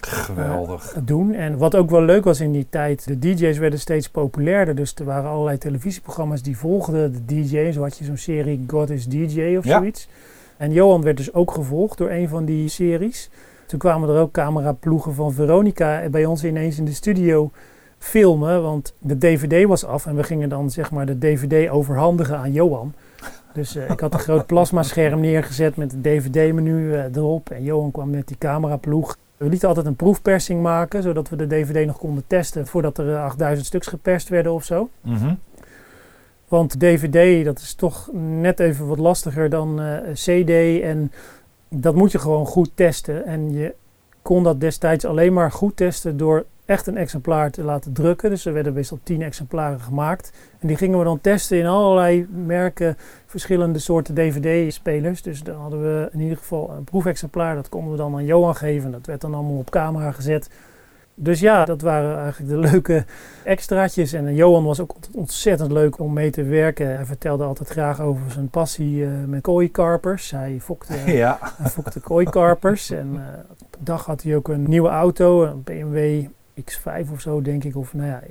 [0.00, 0.96] Geweldig.
[1.04, 1.34] doen.
[1.34, 4.74] En wat ook wel leuk was in die tijd, de DJ's werden steeds populairder.
[4.74, 7.74] Dus er waren allerlei televisieprogramma's die volgden de DJ's.
[7.74, 9.78] Zo had je zo'n serie God is DJ of Ja.
[9.78, 10.08] zoiets.
[10.56, 13.30] En Johan werd dus ook gevolgd door een van die series.
[13.72, 17.50] Toen kwamen er ook cameraploegen van Veronica bij ons ineens in de studio
[17.98, 18.62] filmen.
[18.62, 22.52] Want de DVD was af en we gingen dan zeg maar de DVD overhandigen aan
[22.52, 22.94] Johan.
[23.52, 27.50] Dus eh, ik had een groot plasmascherm neergezet met het DVD-menu eh, erop.
[27.50, 29.16] En Johan kwam met die cameraploeg.
[29.36, 33.14] We lieten altijd een proefpersing maken, zodat we de DVD nog konden testen voordat er
[33.14, 34.88] eh, 8000 stuks geperst werden of zo.
[35.00, 35.34] Mhm.
[36.52, 40.82] Want DVD, dat is toch net even wat lastiger dan eh, CD.
[40.82, 41.12] En
[41.74, 43.24] dat moet je gewoon goed testen.
[43.24, 43.74] En je
[44.22, 48.30] kon dat destijds alleen maar goed testen door echt een exemplaar te laten drukken.
[48.30, 50.32] Dus er werden meestal 10 exemplaren gemaakt.
[50.58, 55.22] En die gingen we dan testen in allerlei merken, verschillende soorten DVD-spelers.
[55.22, 57.54] Dus dan hadden we in ieder geval een proefexemplaar.
[57.54, 58.90] Dat konden we dan aan Johan geven.
[58.90, 60.50] Dat werd dan allemaal op camera gezet.
[61.14, 63.04] Dus ja, dat waren eigenlijk de leuke
[63.44, 64.12] extraatjes.
[64.12, 66.86] En eh, Johan was ook ontzettend leuk om mee te werken.
[66.94, 70.30] Hij vertelde altijd graag over zijn passie eh, met kooikarpers.
[70.30, 71.38] Hij fokte, Ja.
[71.56, 72.90] hij fokte kooikarpers.
[72.90, 76.24] En eh, op een dag had hij ook een nieuwe auto, een BMW
[76.60, 77.76] X5 of zo, denk ik.
[77.76, 78.22] Of nou ja,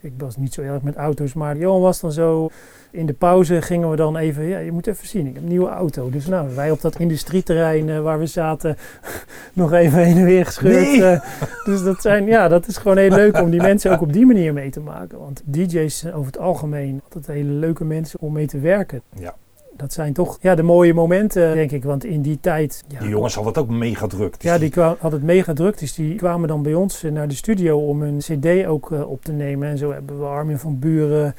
[0.00, 1.32] ik, was niet zo erg met auto's.
[1.32, 2.50] Maar Johan was dan zo.
[2.90, 4.44] In de pauze gingen we dan even.
[4.44, 6.10] Ja, je moet even zien, ik heb een nieuwe auto.
[6.10, 8.76] Dus nou, wij op dat industrieterrein eh, waar we zaten.
[9.52, 10.86] nog even heen en weer gescheurd.
[10.86, 11.04] Nee.
[11.04, 11.20] eh,
[11.64, 14.26] dus dat, zijn, ja, dat is gewoon heel leuk om die mensen ook op die
[14.26, 15.18] manier mee te maken.
[15.18, 19.02] Want DJ's zijn over het algemeen altijd hele leuke mensen om mee te werken.
[19.18, 19.34] Ja.
[19.80, 21.84] Dat zijn toch ja, de mooie momenten, denk ik.
[21.84, 22.84] Want in die tijd...
[22.88, 24.40] Ja, Die jongens hadden het ook mega druk.
[24.40, 25.78] Dus Ja, die kwa- had het mega druk.
[25.78, 29.10] Dus die kwamen dan bij ons eh, naar de studio om een cd ook eh,
[29.10, 29.68] op te nemen.
[29.68, 31.34] En zo hebben we Armin van Buren,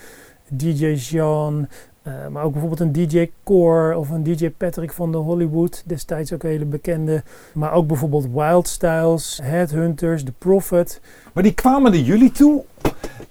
[0.49, 1.67] DJ Jean...
[2.01, 5.83] eh, maar ook bijvoorbeeld een DJ Core of een DJ Patrick van de Hollywood.
[5.85, 7.23] Destijds ook een hele bekende.
[7.53, 11.01] Maar ook bijvoorbeeld Wild Styles, Headhunters, The Prophet.
[11.33, 12.63] Maar die kwamen naar jullie toe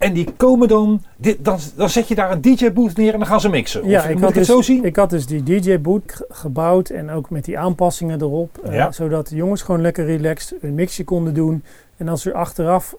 [0.01, 3.29] en die komen dan, dit, dan, dan zet je daar een DJ-booth neer en dan
[3.29, 3.81] gaan ze mixen.
[3.83, 4.85] Of moet ik, het dus, zo zien?
[4.85, 8.59] ik had dus die DJ-boot ge- gebouwd en ook met die aanpassingen erop.
[8.65, 8.93] eh, Ja.
[8.93, 11.63] zodat de jongens gewoon lekker relaxed een mixje konden doen.
[11.97, 12.95] En als er achteraf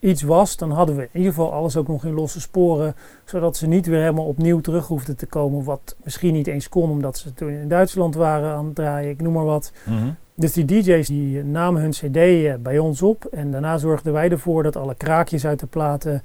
[0.00, 2.94] iets was, dan hadden we in ieder geval alles ook nog in losse sporen.
[3.24, 5.64] Zodat ze niet weer helemaal opnieuw terug hoefden te komen.
[5.64, 9.20] Wat misschien niet eens kon, omdat ze toen in Duitsland waren aan het draaien, ik
[9.22, 9.72] noem maar wat.
[9.84, 10.08] Mhm.
[10.34, 13.24] Dus die DJ's die namen hun CD eh, bij ons op.
[13.24, 16.22] En daarna zorgden wij ervoor dat alle kraakjes uit de platen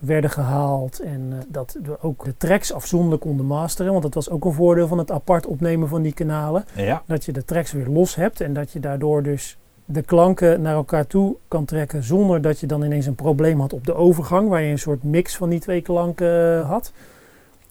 [0.00, 1.00] werden gehaald.
[1.00, 3.90] En eh, dat we ook de tracks afzonderlijk konden masteren.
[3.90, 6.64] Want dat was ook een voordeel van het apart opnemen van die kanalen.
[6.74, 7.02] Ja.
[7.06, 8.40] Dat je de tracks weer los hebt.
[8.40, 12.02] En dat je daardoor dus de klanken naar elkaar toe kan trekken.
[12.02, 14.48] Zonder dat je dan ineens een probleem had op de overgang.
[14.48, 16.92] Waar je een soort mix van die twee klanken eh, had.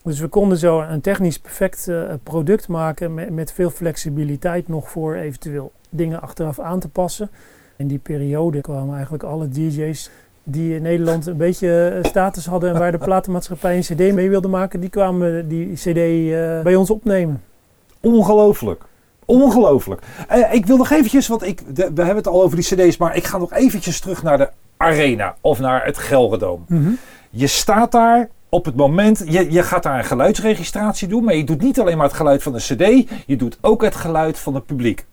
[0.04, 4.90] Dus we konden zo een technisch perfect eh, product maken met, met veel flexibiliteit nog
[4.90, 7.30] voor eventueel dingen achteraf aan te passen.
[7.76, 10.10] In die periode kwamen eigenlijk alle DJ's
[10.52, 14.30] die in Nederland een beetje eh, status hadden en waar de platenmaatschappij een CD mee
[14.30, 17.43] wilde maken, die kwamen die CD eh, bij ons opnemen.
[18.02, 18.84] Ongelooflijk.
[19.26, 20.02] Ongelooflijk.
[20.28, 22.97] Eh, ik wil nog eventjes, want ik, de- we hebben het al over die cd's,
[22.97, 26.66] maar ik ga nog eventjes terug naar de arena of naar het Gelredoom.
[27.30, 31.43] Je staat daar op het moment, je, je gaat daar een geluidsregistratie doen, maar je
[31.43, 34.56] doet niet alleen maar het geluid van de cd, je doet ook het geluid van
[34.56, 35.06] het publiek.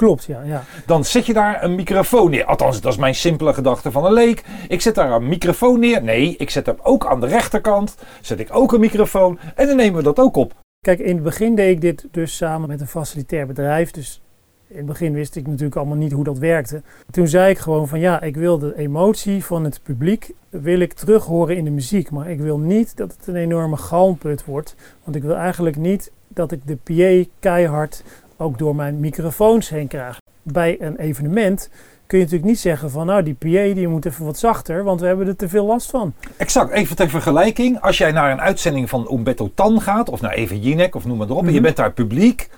[0.00, 0.42] Klopt, ja.
[0.42, 0.64] ja.
[0.86, 2.44] Dan zet je daar een microfoon neer.
[2.44, 4.44] Althans, dat is mijn simpele gedachte van een leek.
[4.68, 6.02] Ik zet daar een microfoon neer.
[6.02, 7.96] Nee, ik zet hem ook aan de rechterkant.
[8.20, 9.38] Zet ik ook een microfoon.
[9.54, 10.54] En dan nemen we dat ook op.
[10.80, 13.90] Kijk, in het begin deed ik dit dus samen met een facilitair bedrijf.
[13.90, 14.22] Dus
[14.68, 16.82] in het begin wist ik natuurlijk allemaal niet hoe dat werkte.
[17.10, 20.92] Toen zei ik gewoon van ja, ik wil de emotie van het publiek wil ik
[20.92, 22.10] terug horen in de muziek.
[22.10, 24.74] Maar ik wil niet dat het een enorme galmput wordt.
[25.04, 28.02] Want ik wil eigenlijk niet dat ik de PA keihard
[28.40, 30.20] ook door mijn microfoons heen krijg.
[30.42, 31.70] Bij een evenement
[32.06, 35.00] kun je natuurlijk niet zeggen van nou die PA die moet even wat zachter, want
[35.00, 36.14] we hebben er te veel last van.
[36.36, 37.80] Exact, even ter vergelijking.
[37.80, 41.16] Als jij naar een uitzending van Umberto Tan gaat, of naar Eva Jinek, of noem
[41.18, 41.62] maar erop, en je Mhm.
[41.62, 42.48] bent daar publiek,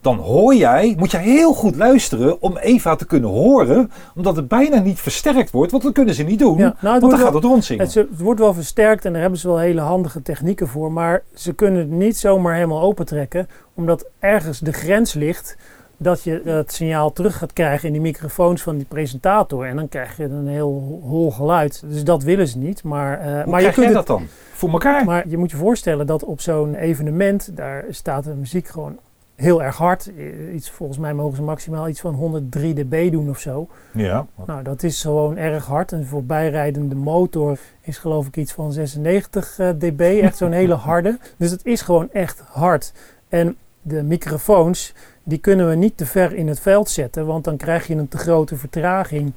[0.00, 4.48] dan hoor jij, moet jij heel goed luisteren om Eva te kunnen horen, omdat het
[4.48, 7.10] bijna niet versterkt wordt, want dat kunnen ze niet doen, Ja, nou, want wordt dan
[7.10, 7.86] wel- gaat het rondzingen.
[7.86, 10.92] Het, wordt wel versterkt en daar hebben ze wel hele handige technieken voor.
[10.92, 13.48] Maar ze kunnen het niet zomaar helemaal opentrekken.
[13.74, 15.56] Omdat ergens de grens ligt
[15.96, 19.66] dat je het signaal terug gaat krijgen in die microfoons van die presentator.
[19.66, 21.82] En dan krijg je een heel hol geluid.
[21.86, 22.82] Dus dat willen ze niet.
[22.82, 24.26] Maar, Hoe maar, je kunt jij het, dat dan?
[24.52, 25.04] Voor elkaar?
[25.04, 28.98] maar je moet je voorstellen dat op zo'n evenement, daar staat de muziek gewoon
[29.40, 30.10] heel erg hard.
[30.16, 33.68] Eh, Iets, volgens mij mogen ze maximaal iets van 103 dB doen of zo.
[33.92, 34.26] ja.
[34.46, 35.92] Nou, dat is gewoon erg hard.
[35.92, 40.00] Een voorbijrijdende motor is geloof ik iets van 96 eh, dB.
[40.22, 41.18] Echt zo'n hele harde.
[41.36, 42.92] Dus het is gewoon echt hard.
[43.28, 47.26] En de microfoons, die kunnen we niet te ver in het veld zetten.
[47.26, 49.32] Want dan krijg je een te grote vertraging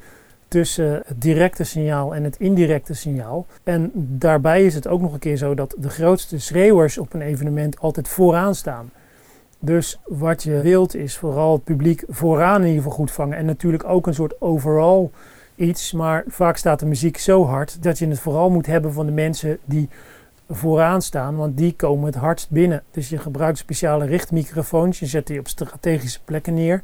[0.47, 3.45] tussen het directe signaal en het indirecte signaal.
[3.63, 7.21] En daarbij is het ook nog een keer zo dat de grootste schreeuwers op een
[7.21, 8.91] evenement altijd vooraan staan.
[9.65, 13.37] Dus wat je wilt is vooral het publiek vooraan in ieder geval goed vangen.
[13.37, 15.09] En natuurlijk ook een soort overall
[15.55, 15.91] iets.
[15.91, 19.11] Maar vaak staat de muziek zo hard dat je het vooral moet hebben van de
[19.11, 19.89] mensen die
[20.49, 21.35] vooraan staan.
[21.35, 22.83] Want die komen het hardst binnen.
[22.91, 24.99] Dus je gebruikt speciale richtmicrofoons.
[24.99, 26.81] Je zet die op strategische plekken neer.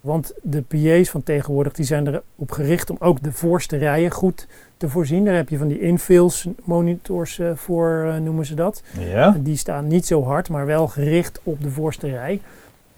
[0.00, 4.46] Want de PA's van tegenwoordig die zijn erop gericht om ook de voorste rijen goed
[4.78, 5.24] te voorzien.
[5.24, 8.82] Daar heb je van die infills monitors eh, voor, eh, noemen ze dat.
[8.98, 9.36] Ja.
[9.40, 12.40] Die staan niet zo hard, maar wel gericht op de voorste rij.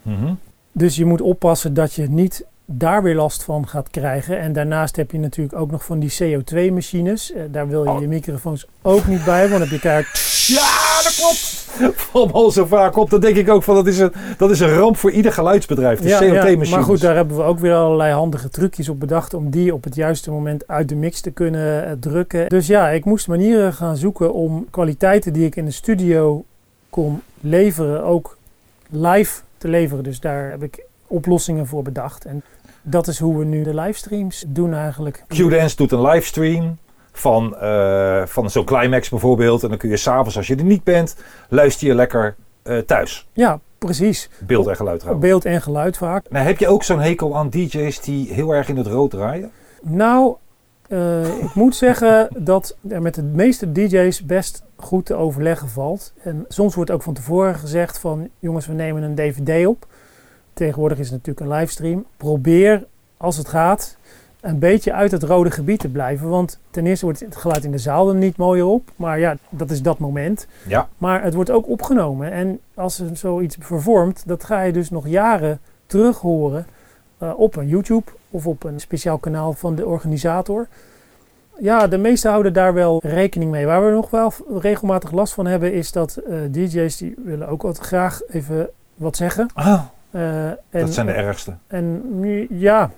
[0.03, 0.33] Mhm.
[0.73, 4.39] Dus je moet oppassen dat je niet daar weer last van gaat krijgen.
[4.41, 7.33] En daarnaast heb je natuurlijk ook nog van die CO2-machines.
[7.33, 8.01] Eh, daar wil je Oh.
[8.01, 10.47] je microfoons ook niet bij, want dan heb je keihard...
[10.47, 11.60] Ja, dat klopt.
[12.11, 13.11] Valt zo vaak op.
[13.11, 16.01] Dan denk ik ook van dat is een, dat is een ramp voor ieder geluidsbedrijf.
[16.01, 16.71] De Ja, ja, CO2-machines.
[16.71, 19.85] maar goed, daar hebben we ook weer allerlei handige trucjes op bedacht om die op
[19.85, 22.49] het juiste moment uit de mix te kunnen eh, drukken.
[22.49, 26.45] Dus ja, ik moest manieren gaan zoeken om kwaliteiten die ik in de studio
[26.91, 28.37] kon leveren, ook
[28.91, 30.05] live te leveren.
[30.05, 32.25] Dus daar heb ik oplossingen voor bedacht.
[32.25, 32.43] En
[32.83, 35.25] dat is hoe we nu de livestreams doen eigenlijk.
[35.29, 36.79] Qdance doet een livestream
[37.13, 39.63] van, eh, van zo'n climax bijvoorbeeld.
[39.63, 41.17] En dan kun je s'avonds, als je er niet bent,
[41.49, 43.29] luister je lekker eh, thuis.
[43.33, 44.31] Ja, precies.
[44.39, 45.27] Beeld en geluid trouwens.
[45.27, 46.25] Beeld en geluid vaak.
[46.31, 49.51] Nou, heb je ook zo'n hekel aan DJ's die heel erg in het rood draaien?
[49.83, 50.37] Nou,
[50.91, 56.13] Eh, ik moet zeggen dat er met de meeste DJ's best goed te overleggen valt.
[56.23, 59.87] En soms wordt ook van tevoren gezegd van jongens, we nemen een DVD op.
[60.53, 62.05] Tegenwoordig is het natuurlijk een livestream.
[62.17, 62.87] Probeer
[63.17, 63.97] als het gaat
[64.41, 66.29] een beetje uit het rode gebied te blijven.
[66.29, 68.91] Want ten eerste wordt het geluid in de zaal er niet mooier op.
[68.97, 70.47] Maar ja, dat is dat moment.
[70.67, 70.89] Ja.
[70.99, 72.33] Maar het wordt ook opgenomen.
[72.33, 76.67] En als er zoiets vervormt, dat ga je dus nog jaren terug horen
[77.19, 80.67] eh, op een YouTube of op een speciaal kanaal van de organisator.
[81.59, 83.67] Ja, de meesten houden daar wel rekening mee.
[83.67, 87.63] Waar we nog wel regelmatig last van hebben, is dat eh, DJ's die willen ook
[87.63, 89.49] altijd graag even wat zeggen.
[89.55, 89.81] Ah,
[90.11, 91.55] Eh, en, dat zijn de ergste.
[91.67, 92.91] en nu, ja,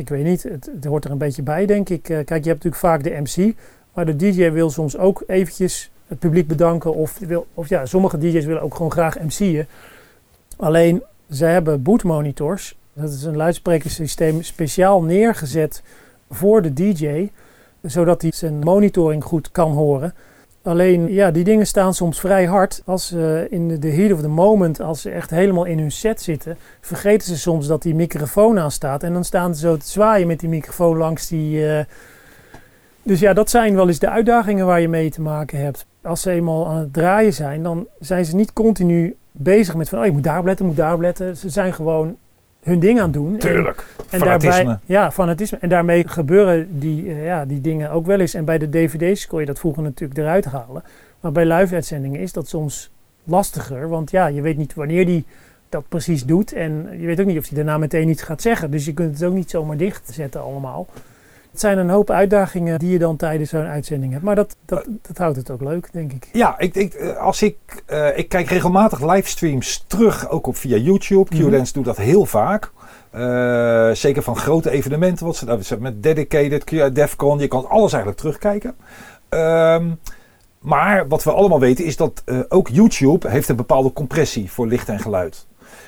[0.00, 2.08] ik weet niet, het, hoort er een beetje bij, denk ik.
[2.08, 3.54] Eh, kijk, je hebt natuurlijk vaak de MC,
[3.94, 6.94] maar de DJ wil soms ook eventjes het publiek bedanken.
[6.94, 9.66] Of, wil, of ja, sommige DJ's willen ook gewoon graag MC'en.
[10.56, 12.76] Alleen, ze hebben bootmonitors.
[12.92, 15.82] Dat is een luidsprekersysteem speciaal neergezet
[16.30, 17.30] voor de DJ,
[17.82, 20.14] zodat hij zijn monitoring goed kan horen.
[20.62, 22.82] Alleen, ja, die dingen staan soms vrij hard.
[22.84, 26.20] Als ze in de- heat of the moment, als ze echt helemaal in hun set
[26.22, 29.02] zitten, vergeten ze soms dat die microfoon aan staat.
[29.02, 31.66] En dan staan ze zo te zwaaien met die microfoon langs die...
[31.76, 31.84] eh,
[33.02, 35.86] Dus ja, dat zijn wel eens de uitdagingen waar je mee te maken hebt.
[36.02, 39.98] Als ze eenmaal aan het draaien zijn, dan zijn ze niet continu bezig met van...
[39.98, 41.36] Oh, je moet daarop letten, je moet daarop letten.
[41.36, 42.16] Ze zijn gewoon
[42.62, 43.32] hun ding aan doen.
[43.32, 43.86] En- Tuurlijk.
[44.10, 44.64] en Fanatisme.
[44.64, 45.58] daarbij, ja, fanatisme.
[45.60, 48.34] En daarmee gebeuren die, eh, ja, die dingen ook wel eens.
[48.34, 50.82] En bij de dvd's kon je dat vroeger natuurlijk eruit halen.
[51.20, 52.90] Maar bij live-uitzendingen is dat soms
[53.24, 53.88] lastiger.
[53.88, 55.24] Want ja, je weet niet wanneer die
[55.68, 56.52] dat precies doet.
[56.52, 58.70] En je weet ook niet of hij daarna meteen iets gaat zeggen.
[58.70, 60.86] Dus je kunt het ook niet zomaar dichtzetten allemaal.
[61.50, 64.24] Het zijn een hoop uitdagingen die je dan tijdens zo'n uitzending hebt.
[64.24, 66.28] Maar dat, dat, dat houdt het ook leuk, denk ik.
[66.32, 70.76] Ja, ik, ik, eh, als ik, eh, ik kijk regelmatig livestreams terug, ook op via
[70.76, 71.36] YouTube.
[71.36, 71.48] Mhm.
[71.48, 72.70] Q-Dance doet dat heel vaak.
[73.10, 77.92] Eh, zeker van grote evenementen, wat ze nou, met Dedicated, Q- Defcon, je kan alles
[77.92, 78.74] eigenlijk terugkijken.
[79.28, 79.90] Ehm,
[80.58, 84.66] maar wat we allemaal weten is dat eh, ook YouTube heeft een bepaalde compressie voor
[84.66, 85.46] licht en geluid.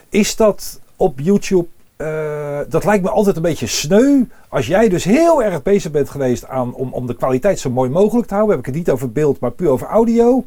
[0.09, 1.67] Is dat op YouTube,
[2.03, 4.25] eh, dat lijkt me altijd een beetje sneu.
[4.49, 7.91] Als jij dus heel erg bezig bent geweest aan, om, om de kwaliteit zo mooi
[7.91, 8.57] mogelijk te houden.
[8.57, 10.45] Heb ik het niet over beeld, maar puur over audio.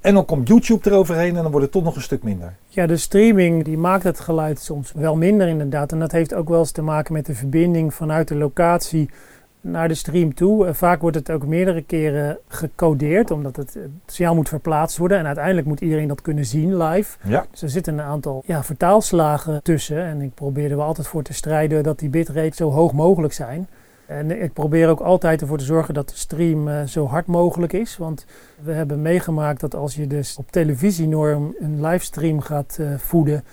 [0.00, 2.54] En dan komt YouTube eroverheen en dan wordt het toch nog een stuk minder.
[2.68, 5.92] Ja, de streaming die maakt het geluid soms wel minder inderdaad.
[5.92, 9.10] En dat heeft ook wel eens te maken met de verbinding vanuit de locatie
[9.70, 10.66] naar de stream toe.
[10.66, 15.18] Eh, vaak wordt het ook meerdere keren gecodeerd, omdat het, het signaal moet verplaatst worden.
[15.18, 17.18] En uiteindelijk moet iedereen dat kunnen zien live.
[17.22, 17.46] Ja.
[17.50, 20.04] Dus er zitten een aantal ja, vertaalslagen tussen.
[20.04, 23.68] En ik probeer er altijd voor te strijden dat die bitrates zo hoog mogelijk zijn.
[24.06, 27.72] En ik probeer ook altijd ervoor te zorgen dat de stream eh, zo hard mogelijk
[27.72, 27.96] is.
[27.96, 28.26] Want
[28.62, 33.44] we hebben meegemaakt dat als je dus op televisienorm een livestream gaat eh, voeden,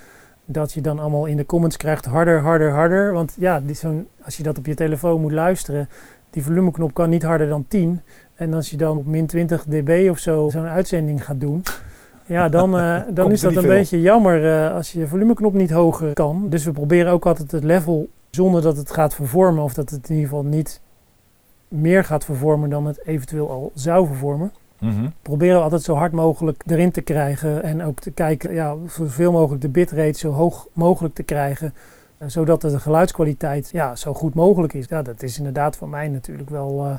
[0.53, 3.13] dat je dan allemaal in de comments krijgt harder, harder, harder.
[3.13, 5.89] Want ja, zo'n- als je dat op je telefoon moet luisteren,
[6.29, 8.01] die volumeknop kan niet harder dan 10.
[8.35, 11.63] En als je dan op min 20 dB of zo zo'n uitzending gaat doen,
[12.25, 13.69] ja, dan, eh, dan is dat een veel.
[13.71, 16.45] beetje jammer eh, als je volumeknop niet hoger kan.
[16.49, 20.09] Dus we proberen ook altijd het level zonder dat het gaat vervormen, of dat het
[20.09, 20.81] in ieder geval niet
[21.67, 24.51] meer gaat vervormen dan het eventueel al zou vervormen
[24.83, 25.07] Mhm.
[25.21, 27.63] proberen we altijd zo hard mogelijk erin te krijgen.
[27.63, 31.73] En ook te kijken, ja, zoveel mogelijk de bitrate zo hoog mogelijk te krijgen.
[32.17, 34.85] eh, Zodat de geluidskwaliteit ja, zo goed mogelijk is.
[34.89, 36.95] Ja, dat is inderdaad voor mij natuurlijk wel, eh,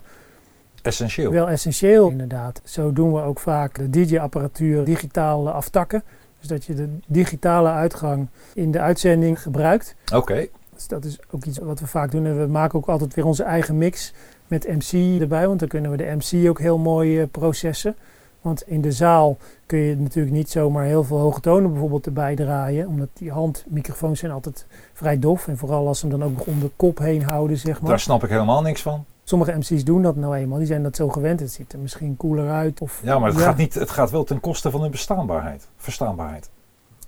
[0.83, 1.31] Essentieel.
[1.31, 2.11] wel essentieel.
[2.11, 2.61] Inderdaad.
[2.65, 6.03] Zo doen we ook vaak de DJ-apparatuur digitaal eh, aftakken.
[6.39, 9.95] Dus dat je de digitale uitgang in de uitzending gebruikt.
[10.15, 10.47] Oké.
[10.75, 12.27] Dus dat is ook iets wat we vaak doen.
[12.27, 14.13] En we maken ook altijd weer onze eigen mix
[14.55, 15.47] met MC erbij.
[15.47, 17.97] Want dan kunnen we de MC ook heel mooi eh, processen.
[18.41, 19.37] Want in de zaal
[19.67, 22.89] kun je natuurlijk niet zomaar heel veel hoge tonen bijvoorbeeld erbij draaien.
[22.89, 25.49] Omdat die handmicrofoons zijn altijd vrij dof.
[25.49, 27.91] En vooral als ze hem dan ook nog om de kop heen houden, zeg maar.
[27.91, 29.05] Daar snap ik helemaal niks van.
[29.25, 30.59] Sommige MC's doen dat nou eenmaal.
[30.59, 31.41] Die zijn dat zo gewend.
[31.41, 32.81] Het ziet er misschien cooler uit.
[32.81, 35.69] Of, Ja, maar het, Gaat, niet, het gaat wel ten koste van hun bestaanbaarheid.
[35.77, 36.51] Verstaanbaarheid.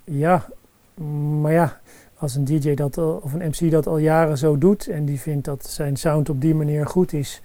[0.04, 0.46] Ja,
[1.40, 1.80] maar ja,
[2.18, 5.20] als een DJ dat al, of een MC dat al jaren zo doet en die
[5.20, 7.42] vindt dat zijn sound op die manier goed is,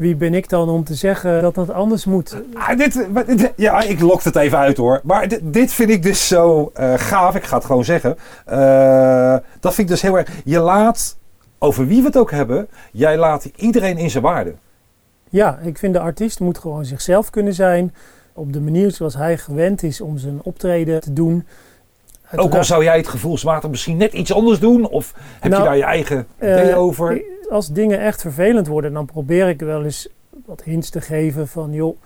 [0.00, 2.36] wie ben ik dan om te zeggen dat dat anders moet?
[2.54, 3.06] Ah, dit,
[3.56, 5.00] ja, ik lok het even uit hoor.
[5.04, 7.34] Maar dit, dit vind ik dus zo eh, gaaf.
[7.34, 8.16] Ik ga het gewoon zeggen.
[8.46, 10.30] Eh, dat vind ik dus heel erg.
[10.44, 11.16] Je laat,
[11.58, 14.54] over wie we het ook hebben, jij laat iedereen in zijn waarde.
[15.28, 17.94] Ja, ik vind de artiest moet gewoon zichzelf kunnen zijn
[18.32, 21.46] op de manier zoals hij gewend is om zijn optreden te doen.
[22.36, 24.88] Ook al zou jij het gevoelsmatig misschien net iets anders doen.
[24.88, 27.22] Of heb Nou, je daar je eigen eh, idee over?
[27.50, 30.08] Als dingen echt vervelend worden, dan probeer ik wel eens
[30.46, 31.96] wat hints te geven van joh,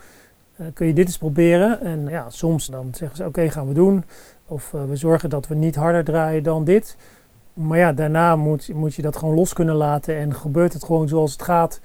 [0.55, 1.81] eh, kun je dit eens proberen?
[1.81, 4.03] En ja, soms dan zeggen ze oké, gaan we doen.
[4.47, 6.97] Of eh, we zorgen dat we niet harder draaien dan dit.
[7.53, 11.07] Maar ja, daarna moet, moet je dat gewoon los kunnen laten en gebeurt het gewoon
[11.07, 11.79] zoals het gaat.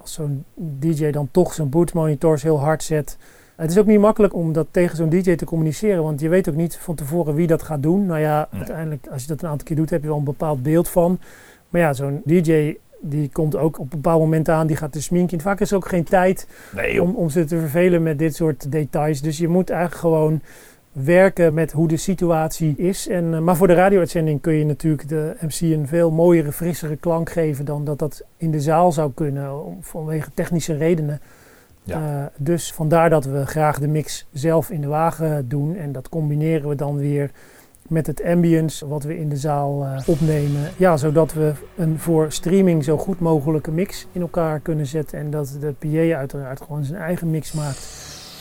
[0.00, 3.16] als zo'n DJ dan toch zijn bootmonitors heel hard zet.
[3.56, 6.48] Het is ook niet makkelijk om dat tegen zo'n DJ te communiceren, want je weet
[6.48, 8.06] ook niet van tevoren wie dat gaat doen.
[8.06, 8.58] Nou ja, Nee.
[8.60, 11.18] uiteindelijk, als je dat een aantal keer doet, heb je wel een bepaald beeld van.
[11.68, 15.00] Maar ja, zo'n DJ die komt ook op een bepaald moment aan, die gaat de
[15.00, 15.40] sminken.
[15.40, 18.72] Vaak is er ook geen tijd Nee, om, om ze te vervelen met dit soort
[18.72, 19.20] details.
[19.20, 20.40] Dus je moet eigenlijk gewoon
[20.92, 23.08] werken met hoe de situatie is.
[23.08, 26.96] En, eh, maar voor de radio-uitzending kun je natuurlijk de MC een veel mooiere, frissere
[26.96, 31.20] klank geven dan dat dat in de zaal zou kunnen, om- vanwege technische redenen.
[31.86, 32.20] Ja.
[32.20, 35.76] Eh, dus vandaar dat we graag de mix zelf in de wagen doen.
[35.76, 37.30] En dat combineren we dan weer
[37.88, 40.70] met het ambience wat we in de zaal eh, opnemen.
[40.76, 45.18] Ja, zodat we een voor streaming zo goed mogelijke mix in elkaar kunnen zetten.
[45.18, 47.78] En dat de PA uiteraard gewoon zijn eigen mix maakt.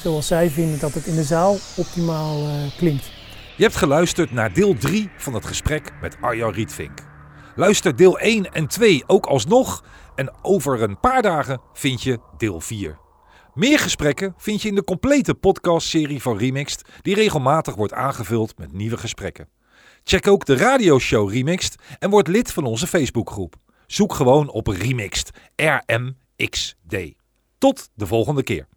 [0.02, 3.12] Zoals zij vinden dat het in de zaal optimaal eh, klinkt.
[3.58, 7.00] Je hebt geluisterd naar deel 3 van het gesprek met Arjan Rietvink.
[7.56, 9.84] Luister deel 1 en 2 ook alsnog
[10.16, 13.05] en over een paar dagen vind je deel 4.
[13.56, 18.74] Meer gesprekken vind je in de complete podcastserie van Remixed, die regelmatig wordt aangevuld met
[18.74, 19.50] nieuwe gesprekken.
[20.04, 23.56] Check ook de radioshow Remixed en word lid van onze Facebookgroep.
[23.88, 26.96] Zoek gewoon op Remixed, R-M-X-D.
[27.58, 28.68] Tot de volgende keer.